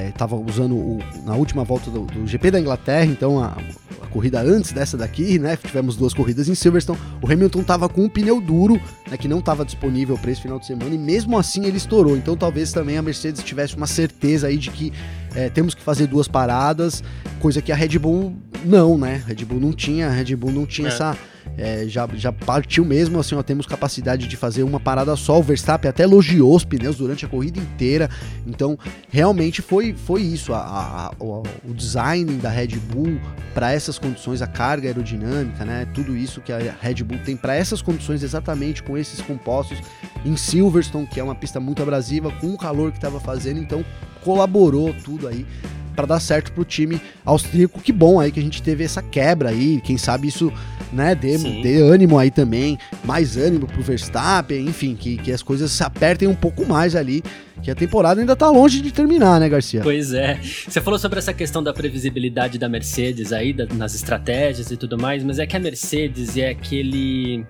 [0.09, 3.57] estava é, usando o, na última volta do, do, GP da Inglaterra, então a,
[4.01, 5.57] a, corrida antes dessa daqui, né?
[5.57, 6.99] Tivemos duas corridas em Silverstone.
[7.21, 9.17] O Hamilton estava com um pneu duro, né?
[9.17, 12.17] Que não estava disponível para esse final de semana e mesmo assim ele estourou.
[12.17, 14.93] Então talvez também a Mercedes tivesse uma certeza aí de que
[15.37, 17.05] é, temos que fazer duas paradas,
[17.39, 19.23] coisa que a Red Bull não, né?
[19.25, 20.91] A Red Bull não tinha, a Red Bull não tinha é.
[20.91, 21.17] essa
[21.59, 25.39] é, já, já partiu mesmo, assim, ó, temos capacidade de fazer uma parada só.
[25.39, 28.11] O Verstappen até elogiou os pneus durante a corrida inteira.
[28.47, 28.79] Então,
[29.11, 30.53] realmente foi, foi isso.
[30.53, 31.43] A, a, a o,
[31.75, 33.19] design da Red Bull
[33.55, 35.87] para essas condições, a carga aerodinâmica, né?
[35.95, 39.79] Tudo isso que a Red Bull tem para essas condições, exatamente com esses compostos
[40.25, 43.59] em Silverstone, que é uma pista muito abrasiva, com o calor que estava fazendo.
[43.59, 43.85] Então,
[44.23, 45.47] colaborou tudo aí
[45.97, 47.81] para dar certo pro time austríaco.
[47.81, 50.53] Que bom aí que a gente teve essa quebra aí, quem sabe isso,
[50.93, 55.73] né, dê, dê ânimo aí também, mais ânimo pro Verstappen, enfim, que, que as coisas
[55.73, 57.23] se apertem um pouco mais ali
[57.63, 59.81] que a temporada ainda tá longe de terminar, né, Garcia?
[59.83, 60.39] Pois é.
[60.41, 64.99] Você falou sobre essa questão da previsibilidade da Mercedes aí, da, nas estratégias e tudo
[64.99, 67.45] mais, mas é que a Mercedes é aquele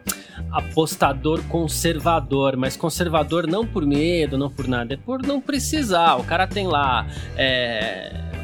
[0.53, 6.17] apostador conservador, mas conservador não por medo, não por nada, é por não precisar.
[6.17, 7.07] O cara tem lá.
[7.37, 8.36] É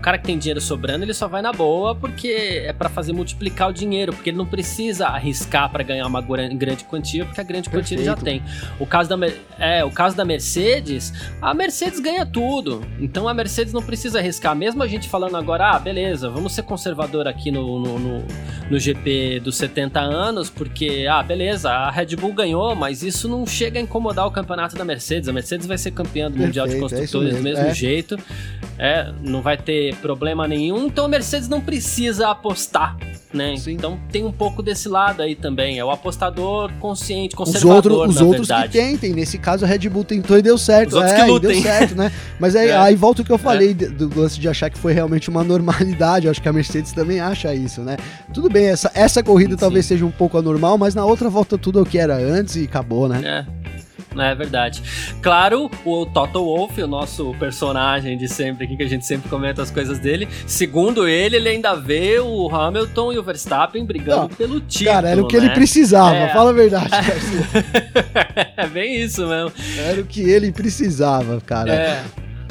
[0.00, 3.68] cara que tem dinheiro sobrando, ele só vai na boa porque é para fazer multiplicar
[3.68, 7.68] o dinheiro, porque ele não precisa arriscar para ganhar uma grande quantia, porque a grande
[7.68, 8.42] quantia ele já tem.
[8.78, 9.16] O caso da
[9.58, 12.82] é, o caso da Mercedes, a Mercedes ganha tudo.
[12.98, 16.62] Então a Mercedes não precisa arriscar, mesmo a gente falando agora, ah, beleza, vamos ser
[16.62, 18.24] conservador aqui no, no, no,
[18.70, 23.46] no GP dos 70 anos, porque ah, beleza, a Red Bull ganhou, mas isso não
[23.46, 25.28] chega a incomodar o campeonato da Mercedes.
[25.28, 27.74] A Mercedes vai ser campeã do Perfeito, Mundial de é Construtores é do mesmo é.
[27.74, 28.18] jeito.
[28.78, 32.96] É, não vai ter ter problema nenhum, então a Mercedes não precisa apostar.
[33.32, 33.56] Né?
[33.56, 33.74] Sim.
[33.74, 35.78] Então tem um pouco desse lado aí também.
[35.78, 38.72] É o apostador consciente, Os, conservador, outro, os outros verdade.
[38.72, 40.88] que tentem, nesse caso a Red Bull tentou e deu certo.
[40.88, 41.52] Os outros é, que lutem.
[41.52, 42.10] deu certo, né?
[42.40, 42.76] Mas aí, É.
[42.76, 45.44] aí volta o que eu falei de- do lance de achar que foi realmente uma
[45.44, 46.26] normalidade.
[46.26, 47.96] Eu acho que a Mercedes também acha isso, né?
[48.34, 49.60] Tudo bem, essa, essa corrida Sim.
[49.60, 52.56] talvez seja um pouco anormal, mas na outra volta tudo é o que era antes
[52.56, 53.20] e acabou, né?
[53.46, 53.79] É.
[54.18, 54.82] É verdade.
[55.22, 59.62] Claro, o Toto Wolff, o nosso personagem de sempre aqui, que a gente sempre comenta
[59.62, 64.28] as coisas dele, segundo ele, ele ainda vê o Hamilton e o Verstappen brigando Não,
[64.28, 64.90] pelo título.
[64.90, 65.46] Cara, era o que né?
[65.46, 66.28] ele precisava, É.
[66.32, 66.90] fala a verdade,
[68.56, 69.52] é bem isso mesmo.
[69.78, 71.72] Era o que ele precisava, cara.
[71.72, 72.02] É.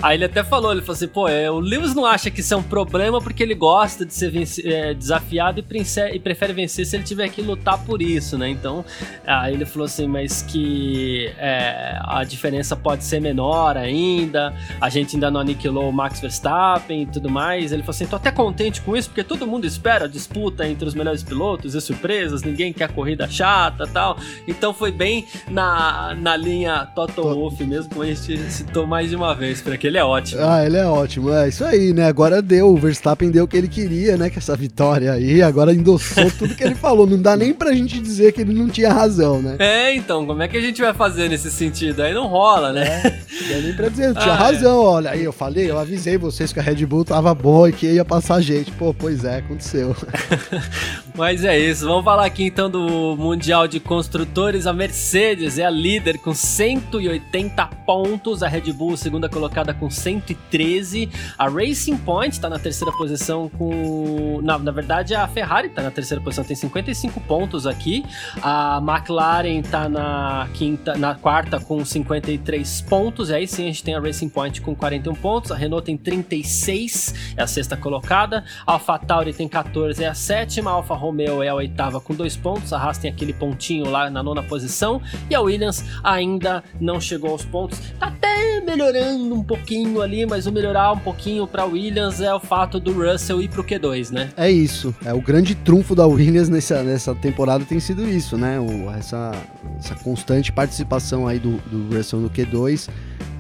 [0.01, 2.53] Aí ele até falou, ele falou assim, pô, é, o Lewis não acha que isso
[2.53, 4.31] é um problema porque ele gosta de ser
[4.65, 8.49] é, desafiado e, e prefere vencer se ele tiver que lutar por isso, né?
[8.49, 8.85] Então,
[9.25, 15.15] aí ele falou assim, mas que é, a diferença pode ser menor ainda, a gente
[15.15, 17.71] ainda não aniquilou o Max Verstappen e tudo mais.
[17.71, 20.87] Ele falou assim, tô até contente com isso porque todo mundo espera a disputa entre
[20.87, 24.17] os melhores pilotos e surpresas, ninguém quer corrida chata e tal.
[24.47, 29.09] Então foi bem na, na linha Toto Tot- Wolff mesmo, como a gente citou mais
[29.09, 30.41] de uma vez, porque ele é ótimo.
[30.43, 32.05] Ah, ele é ótimo, é isso aí, né?
[32.05, 34.29] Agora deu, o Verstappen deu o que ele queria, né?
[34.29, 37.05] Com essa vitória aí, agora endossou tudo que ele falou.
[37.05, 39.55] Não dá nem pra gente dizer que ele não tinha razão, né?
[39.59, 42.01] É, então, como é que a gente vai fazer nesse sentido?
[42.01, 43.01] Aí não rola, né?
[43.03, 45.11] Não dá nem pra dizer, tinha Ah, razão, olha.
[45.11, 48.05] Aí eu falei, eu avisei vocês que a Red Bull tava boa e que ia
[48.05, 48.71] passar gente.
[48.71, 49.95] Pô, pois é, aconteceu.
[51.19, 54.65] Mas é isso, vamos falar aqui então do Mundial de Construtores.
[54.65, 61.09] A Mercedes é a líder com 180 pontos, a Red Bull segunda colocada com 113,
[61.37, 64.39] a Racing Point tá na terceira posição com.
[64.41, 68.05] Na, na verdade, a Ferrari tá na terceira posição, tem 55 pontos aqui,
[68.41, 73.83] a McLaren tá na quinta, na quarta com 53 pontos, e aí sim a gente
[73.83, 78.45] tem a Racing Point com 41 pontos, a Renault tem 36, é a sexta colocada,
[78.65, 81.08] a AlphaTauri tem 14, é a sétima, a Alfa Romeo
[81.43, 85.01] é a oitava com dois pontos, a Haas tem aquele pontinho lá na nona posição,
[85.29, 90.45] e a Williams ainda não chegou aos pontos, tá até melhorando um pouquinho ali, mas
[90.45, 94.29] o melhorar um pouquinho pra Williams é o fato do Russell ir pro Q2, né?
[94.37, 94.93] É isso.
[95.05, 98.59] É o grande trunfo da Williams nessa, nessa temporada tem sido isso, né?
[98.59, 99.31] O- essa,
[99.77, 102.89] essa constante participação aí do, do Russell no Q2.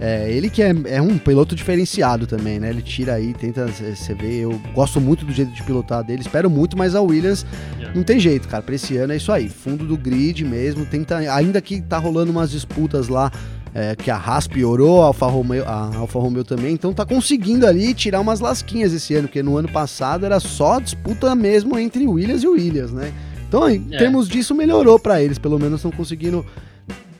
[0.01, 2.69] É, ele que é, é um piloto diferenciado também, né?
[2.69, 3.67] Ele tira aí, tenta.
[3.67, 7.45] Você vê, eu gosto muito do jeito de pilotar dele, espero muito, mas a Williams
[7.77, 7.93] Yeah.
[7.95, 8.63] não tem jeito, cara.
[8.63, 9.49] Pra esse ano é isso aí.
[9.49, 10.85] Fundo do grid mesmo.
[10.85, 13.31] Tenta, ainda que tá rolando umas disputas lá.
[13.71, 17.67] é, que a Haas piorou, a Alfa, Romeo, a Alfa Romeo também, então tá conseguindo
[17.67, 22.07] ali tirar umas lasquinhas esse ano, porque no ano passado era só disputa mesmo entre
[22.07, 23.13] Williams e Williams, né?
[23.47, 23.97] Então, em É.
[23.99, 26.43] termos disso, melhorou pra eles, pelo menos estão conseguindo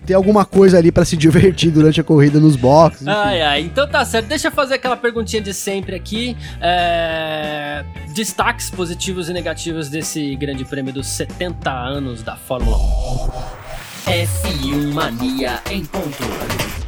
[0.09, 3.07] ter alguma coisa ali pra se divertir durante a corrida nos boxes.
[3.07, 4.25] Ai, ai, então tá certo.
[4.25, 6.35] Deixa eu fazer aquela perguntinha de sempre aqui.
[6.59, 14.09] É, Destaques positivos e negativos desse grande prêmio dos 70 anos da Fórmula 1.
[14.09, 16.78] F1 Mania em ponto.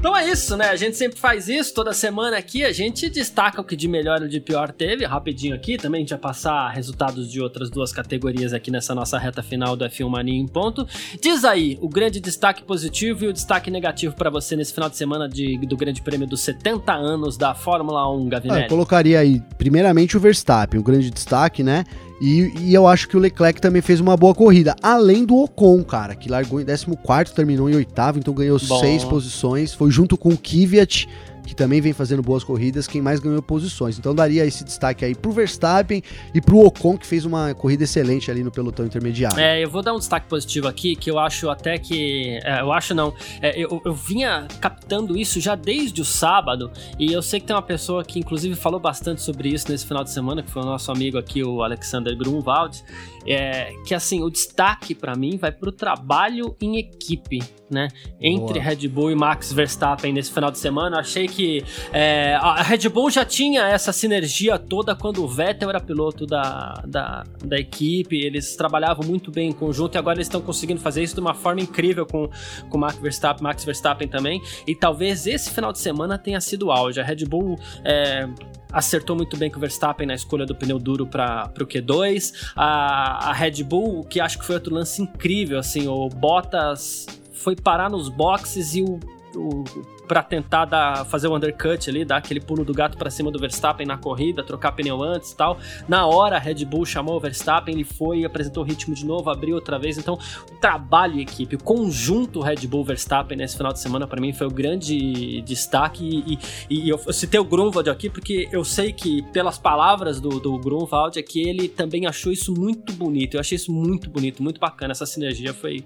[0.00, 0.70] Então é isso, né?
[0.70, 2.64] A gente sempre faz isso toda semana aqui.
[2.64, 5.76] A gente destaca o que de melhor e de pior teve, rapidinho aqui.
[5.76, 9.76] Também a gente vai passar resultados de outras duas categorias aqui nessa nossa reta final
[9.76, 10.88] do F1 Mania em ponto.
[11.20, 14.96] Diz aí o grande destaque positivo e o destaque negativo pra você nesse final de
[14.96, 18.68] semana de- do Grande Prêmio dos 70 anos da Fórmula 1, Ah, eu Gavinelli.
[18.70, 21.84] colocaria aí, primeiramente, o Verstappen, o grande destaque, né?
[22.20, 24.76] E, e eu acho que o Leclerc também fez uma boa corrida.
[24.82, 28.80] Além do Ocon, cara, que largou em 14, terminou em oitavo, então ganhou Bom.
[28.80, 29.72] seis posições.
[29.72, 31.08] Foi junto com o Kvyat,
[31.50, 33.98] que também vem fazendo boas corridas, quem mais ganhou posições.
[33.98, 36.00] Então daria esse destaque aí pro Verstappen
[36.32, 39.36] e pro Ocon, que fez uma corrida excelente ali no pelotão intermediário.
[39.36, 42.38] É, eu vou dar um destaque positivo aqui, que eu acho até que.
[42.44, 43.12] é, eu acho não.
[43.42, 47.56] É, eu, eu vinha captando isso já desde o sábado, e eu sei que tem
[47.56, 50.66] uma pessoa que, inclusive, falou bastante sobre isso nesse final de semana, que foi o
[50.66, 52.84] nosso amigo aqui, o Alexander Grunwald.
[53.26, 57.88] É, que assim, o destaque pra mim vai pro trabalho em equipe, né?
[58.20, 58.64] Entre Boa.
[58.64, 61.00] Red Bull e Max Verstappen nesse final de semana.
[61.00, 65.80] Achei que é, a Red Bull já tinha essa sinergia toda quando o Vettel era
[65.80, 70.40] piloto da, da, da equipe, eles trabalhavam muito bem em conjunto e agora eles estão
[70.40, 72.30] conseguindo fazer isso de uma forma incrível com
[72.68, 74.42] com o Max Verstappen, Max Verstappen também.
[74.66, 77.00] E talvez esse final de semana tenha sido o auge.
[77.00, 78.28] A Red Bull é,
[78.72, 82.52] acertou muito bem com o Verstappen na escolha do pneu duro para o Q2.
[82.56, 87.56] A, a Red Bull, que acho que foi outro lance incrível, assim, o Bottas foi
[87.56, 89.00] parar nos boxes e o,
[89.34, 89.64] o
[90.10, 93.38] para tentar dar, fazer o undercut ali, dar aquele pulo do gato para cima do
[93.38, 95.56] Verstappen na corrida, trocar pneu antes e tal.
[95.86, 99.30] Na hora, a Red Bull chamou o Verstappen, ele foi, apresentou o ritmo de novo,
[99.30, 99.96] abriu outra vez.
[99.98, 100.18] Então,
[100.50, 104.32] o trabalho em equipe, o conjunto Red Bull Verstappen nesse final de semana, para mim,
[104.32, 106.04] foi o grande destaque.
[106.04, 110.20] E, e, e eu, eu citei o Grunwald aqui porque eu sei que, pelas palavras
[110.20, 113.34] do, do Grunwald, é que ele também achou isso muito bonito.
[113.34, 114.90] Eu achei isso muito bonito, muito bacana.
[114.90, 115.84] Essa sinergia foi,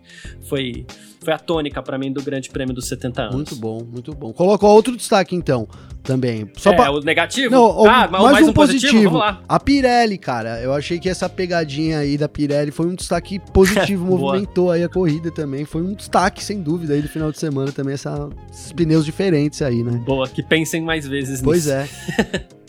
[0.48, 0.86] foi,
[1.20, 3.34] foi a tônica para mim do Grande Prêmio dos 70 anos.
[3.34, 4.32] Muito bom, muito bom.
[4.32, 5.68] Colocou outro destaque então,
[6.02, 6.48] também.
[6.56, 6.92] Só é, pra...
[6.92, 7.50] o negativo?
[7.50, 8.92] Não, ah, mais mais um um positivo?
[8.92, 9.04] positivo.
[9.04, 9.42] Vamos lá.
[9.48, 14.04] A Pirelli, cara, eu achei que essa pegadinha aí da Pirelli foi um destaque positivo,
[14.16, 15.64] movimentou aí a corrida também.
[15.64, 19.62] Foi um destaque, sem dúvida, aí do final de semana também, essa, esses pneus diferentes
[19.62, 20.02] aí, né?
[20.04, 21.72] Boa, que pensem mais vezes Pois nisso.
[21.72, 22.44] é.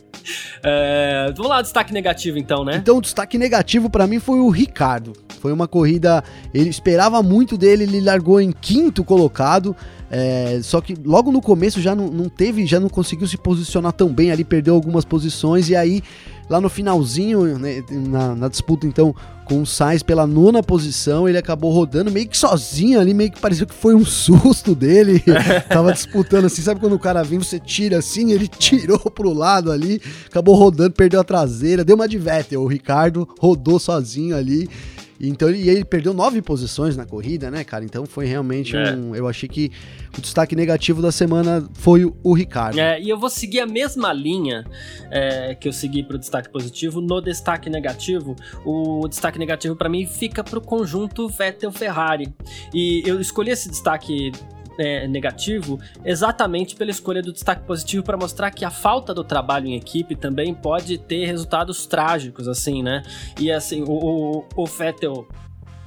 [0.63, 2.77] É, vamos lá, destaque negativo então, né?
[2.77, 5.13] Então, o destaque negativo pra mim foi o Ricardo.
[5.39, 6.23] Foi uma corrida,
[6.53, 9.75] ele esperava muito dele, ele largou em quinto colocado.
[10.09, 13.91] É, só que logo no começo já não, não teve, já não conseguiu se posicionar
[13.91, 16.03] tão bem ali, perdeu algumas posições e aí
[16.49, 21.37] lá no finalzinho, né, na, na disputa então com o Sainz pela nona posição, ele
[21.37, 25.23] acabou rodando meio que sozinho ali, meio que pareceu que foi um susto dele.
[25.69, 29.71] Tava disputando assim, sabe quando o cara vem, você tira assim, ele tirou pro lado
[29.71, 34.67] ali, acabou rodando, perdeu a traseira, deu uma de Vettel, o Ricardo rodou sozinho ali.
[35.19, 37.85] Então, e ele perdeu nove posições na corrida, né, cara?
[37.85, 38.93] Então foi realmente É.
[38.93, 39.15] um.
[39.15, 39.71] Eu achei que
[40.17, 42.79] o destaque negativo da semana foi o, o Ricardo.
[42.79, 44.65] É, e eu vou seguir a mesma linha
[45.09, 48.35] é, que eu segui pro destaque positivo no destaque negativo.
[48.65, 52.33] O destaque negativo pra mim fica pro conjunto Vettel-Ferrari.
[52.73, 54.31] E eu escolhi esse destaque
[54.77, 59.67] é, negativo exatamente pela escolha do destaque positivo para mostrar que a falta do trabalho
[59.67, 63.03] em equipe também pode ter resultados trágicos, assim, né?
[63.39, 65.27] E assim, o, o, o Vettel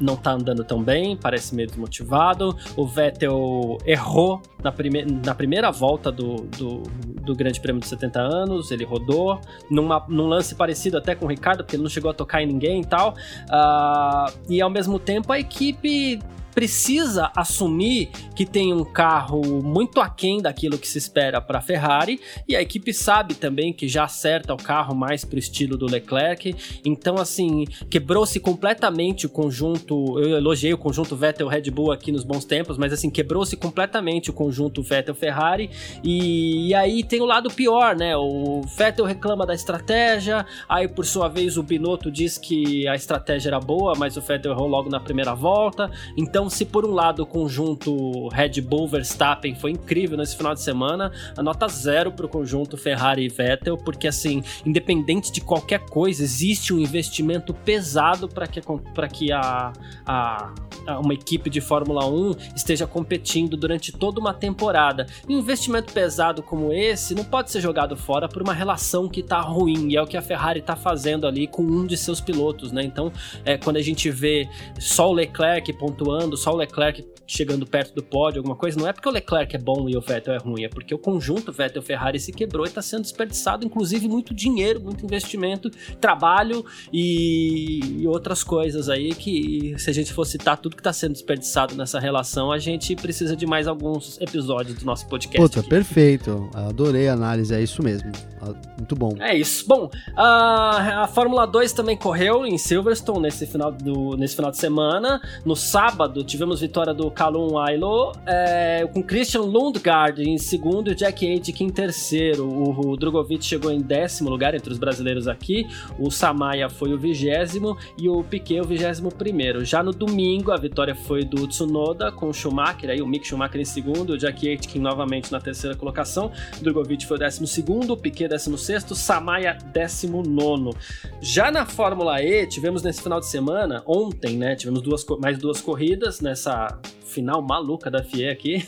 [0.00, 2.56] não tá andando tão bem, parece meio desmotivado.
[2.76, 6.82] O Vettel errou na, prime na primeira volta do, do,
[7.22, 11.28] do Grande Prêmio de 70 anos, ele rodou, numa, num lance parecido até com o
[11.28, 13.14] Ricardo, porque ele não chegou a tocar em ninguém e tal.
[13.50, 16.20] Ah, e ao mesmo tempo a equipe
[16.58, 22.20] precisa assumir que tem um carro muito aquém daquilo que se espera para a Ferrari
[22.48, 26.56] e a equipe sabe também que já acerta o carro mais pro estilo do Leclerc.
[26.84, 30.18] Então, assim, quebrou-se completamente o conjunto.
[30.18, 34.32] Eu elogiei o conjunto Vettel-Red Bull aqui nos bons tempos, mas assim, quebrou-se completamente o
[34.32, 35.70] conjunto Vettel-Ferrari.
[36.02, 38.16] E, e aí tem o lado pior, né?
[38.16, 43.50] O Vettel reclama da estratégia, aí por sua vez o Binotto diz que a estratégia
[43.50, 45.88] era boa, mas o Vettel errou logo na primeira volta.
[46.16, 50.60] Então, se por um lado o conjunto Red Bull Verstappen foi incrível nesse final de
[50.62, 56.22] semana, a nota zero pro conjunto Ferrari e Vettel, porque assim, independente de qualquer coisa,
[56.22, 58.60] existe um investimento pesado para que,
[58.94, 59.72] pra que a,
[60.06, 60.52] a-
[60.96, 65.06] uma equipe de Fórmula 1 esteja competindo durante toda uma temporada.
[65.28, 69.22] E um investimento pesado como esse não pode ser jogado fora por uma relação que
[69.22, 72.20] tá ruim, e é o que a Ferrari tá fazendo ali com um de seus
[72.20, 72.82] pilotos, né?
[72.82, 73.12] Então,
[73.44, 78.02] é, quando a gente vê só o Leclerc pontuando, só o Leclerc chegando perto do
[78.02, 80.64] pódio, alguma coisa, não é porque o Leclerc é bom e o Vettel é ruim,
[80.64, 85.04] é porque o conjunto Vettel-Ferrari se quebrou e está sendo desperdiçado, inclusive muito dinheiro, muito
[85.04, 85.70] investimento,
[86.00, 90.92] trabalho e, e outras coisas aí que, se a gente for citar tudo que está
[90.92, 95.40] sendo desperdiçado nessa relação, a gente precisa de mais alguns episódios do nosso podcast.
[95.40, 95.68] Puta, aqui.
[95.68, 96.48] perfeito.
[96.54, 98.12] Adorei a análise, é isso mesmo.
[98.40, 99.16] Ah, Muito bom.
[99.18, 99.66] É isso.
[99.66, 104.58] Bom, a, a Fórmula 2 também correu em Silverstone nesse final, do, nesse final de
[104.58, 105.20] semana.
[105.44, 111.26] No sábado, tivemos vitória do Calum Ailo, é, com Christian Lundgaard em segundo e Jack
[111.26, 112.46] Aitken em terceiro.
[112.46, 115.66] O, o Drogovic chegou em décimo lugar entre os brasileiros aqui.
[115.98, 119.64] O Samaya foi o vigésimo e o Piquet o vigésimo primeiro.
[119.64, 123.64] Já no domingo, a vitória foi do Tsunoda com Schumacher, aí o Mick Schumacher em
[123.64, 126.32] segundo, o Jack Aitken novamente na terceira colocação.
[126.60, 130.74] Drogovic foi o décimo segundo, Piquet décimo sexto, Samaya décimo nono.
[131.20, 135.60] Já na Fórmula E, tivemos nesse final de semana, ontem, né, tivemos duas, mais duas
[135.60, 136.76] corridas nessa
[137.08, 138.64] final maluca da FIE aqui.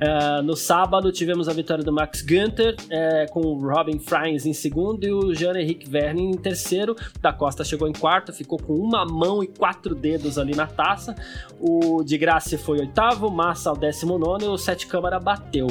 [0.00, 4.52] Eh, no sábado tivemos a vitória do Max Günther, eh, com o Robin Fries em
[4.52, 6.96] segundo e o Jean-Henrique Verne em terceiro.
[7.20, 11.14] Da Costa chegou em quarto, ficou com uma mão e quatro dedos ali na taça.
[11.60, 15.68] O de Graça foi oitavo, Massa ao décimo nono e o Sete Câmara bateu.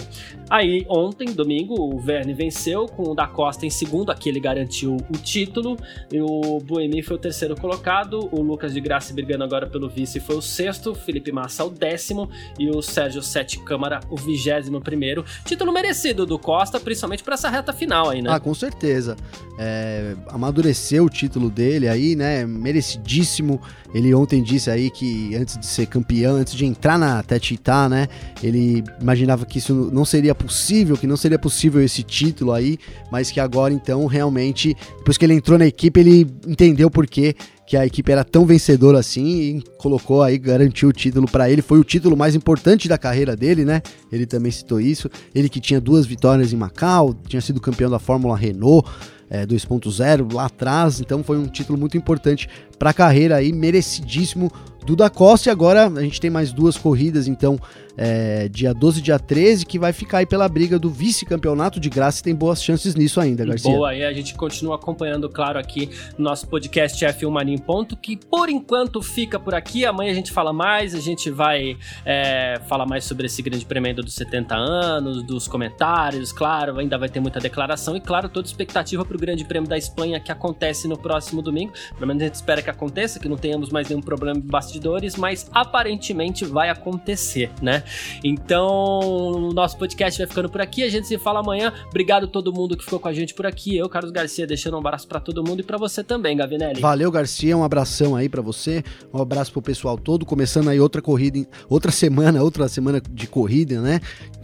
[0.49, 4.95] Aí, ontem, domingo, o Verne venceu com o da Costa em segundo, aqui ele garantiu
[4.95, 5.77] o título.
[6.11, 10.19] E o Buemi foi o terceiro colocado, o Lucas de Graça brigando agora pelo vice
[10.19, 12.29] foi o sexto, Felipe Massa o décimo décimo
[12.59, 15.25] e o Sérgio Sete Câmara o vigésimo primeiro.
[15.43, 18.29] Título merecido do Costa, principalmente para essa reta final aí, né?
[18.31, 19.15] Ah, com certeza.
[19.57, 22.45] É, amadureceu o título dele aí, né?
[22.45, 23.59] Merecidíssimo.
[23.93, 28.07] Ele ontem disse aí que antes de ser campeão, antes de entrar na Tetitá, né?
[28.43, 32.77] Ele imaginava que isso não seria possível, que não seria possível esse título aí,
[33.11, 37.35] mas que agora então realmente, depois que ele entrou na equipe, ele entendeu por quê
[37.67, 41.61] que a equipe era tão vencedora assim e colocou aí, garantiu o título para ele.
[41.61, 43.81] Foi o título mais importante da carreira dele, né?
[44.11, 45.09] Ele também citou isso.
[45.33, 48.89] Ele que tinha duas vitórias em Macau, tinha sido campeão da Fórmula Renault.
[49.27, 52.47] É, 2.0 lá atrás, então foi um título muito importante
[52.77, 54.51] para a carreira aí, merecidíssimo
[54.85, 55.49] do da Costa.
[55.49, 57.59] E agora a gente tem mais duas corridas, então
[57.97, 61.89] é, dia 12 e dia 13, que vai ficar aí pela briga do vice-campeonato de
[61.89, 63.71] graça e tem boas chances nisso ainda, Garcia.
[63.71, 67.95] Boa, e a gente continua acompanhando, claro, aqui no nosso podcast F1 Mania em Ponto,
[67.95, 69.85] que por enquanto fica por aqui.
[69.85, 73.95] Amanhã a gente fala mais, a gente vai é, falar mais sobre esse grande prêmio
[73.95, 79.05] dos 70 anos, dos comentários, claro, ainda vai ter muita declaração e, claro, toda expectativa
[79.05, 81.73] para o grande prêmio da Espanha que acontece no próximo domingo.
[81.93, 85.15] Pelo menos a gente espera que aconteça, que não tenhamos mais nenhum problema de bastidores,
[85.15, 87.83] mas aparentemente vai acontecer, né?
[88.23, 90.83] Então, o nosso podcast vai ficando por aqui.
[90.83, 91.73] A gente se fala amanhã.
[91.87, 93.77] Obrigado a todo mundo que ficou com a gente por aqui.
[93.77, 96.81] Eu, Carlos Garcia, deixando um abraço para todo mundo e para você também, Gavinelli.
[96.81, 97.55] Valeu, Garcia.
[97.55, 98.83] Um abração aí para você.
[99.13, 100.25] Um abraço pro pessoal todo.
[100.25, 103.99] Começando aí outra corrida, outra semana, outra semana de corrida, né?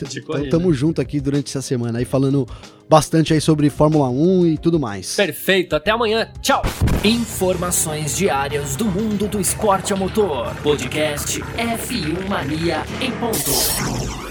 [0.09, 0.47] De corrida.
[0.47, 2.47] Então, tamo junto aqui durante essa semana aí falando
[2.91, 5.15] bastante aí sobre Fórmula 1 e tudo mais.
[5.15, 6.27] Perfeito, até amanhã.
[6.41, 6.61] Tchau.
[7.05, 10.53] Informações diárias do mundo do esporte a motor.
[10.55, 14.30] Podcast F1 Mania em ponto.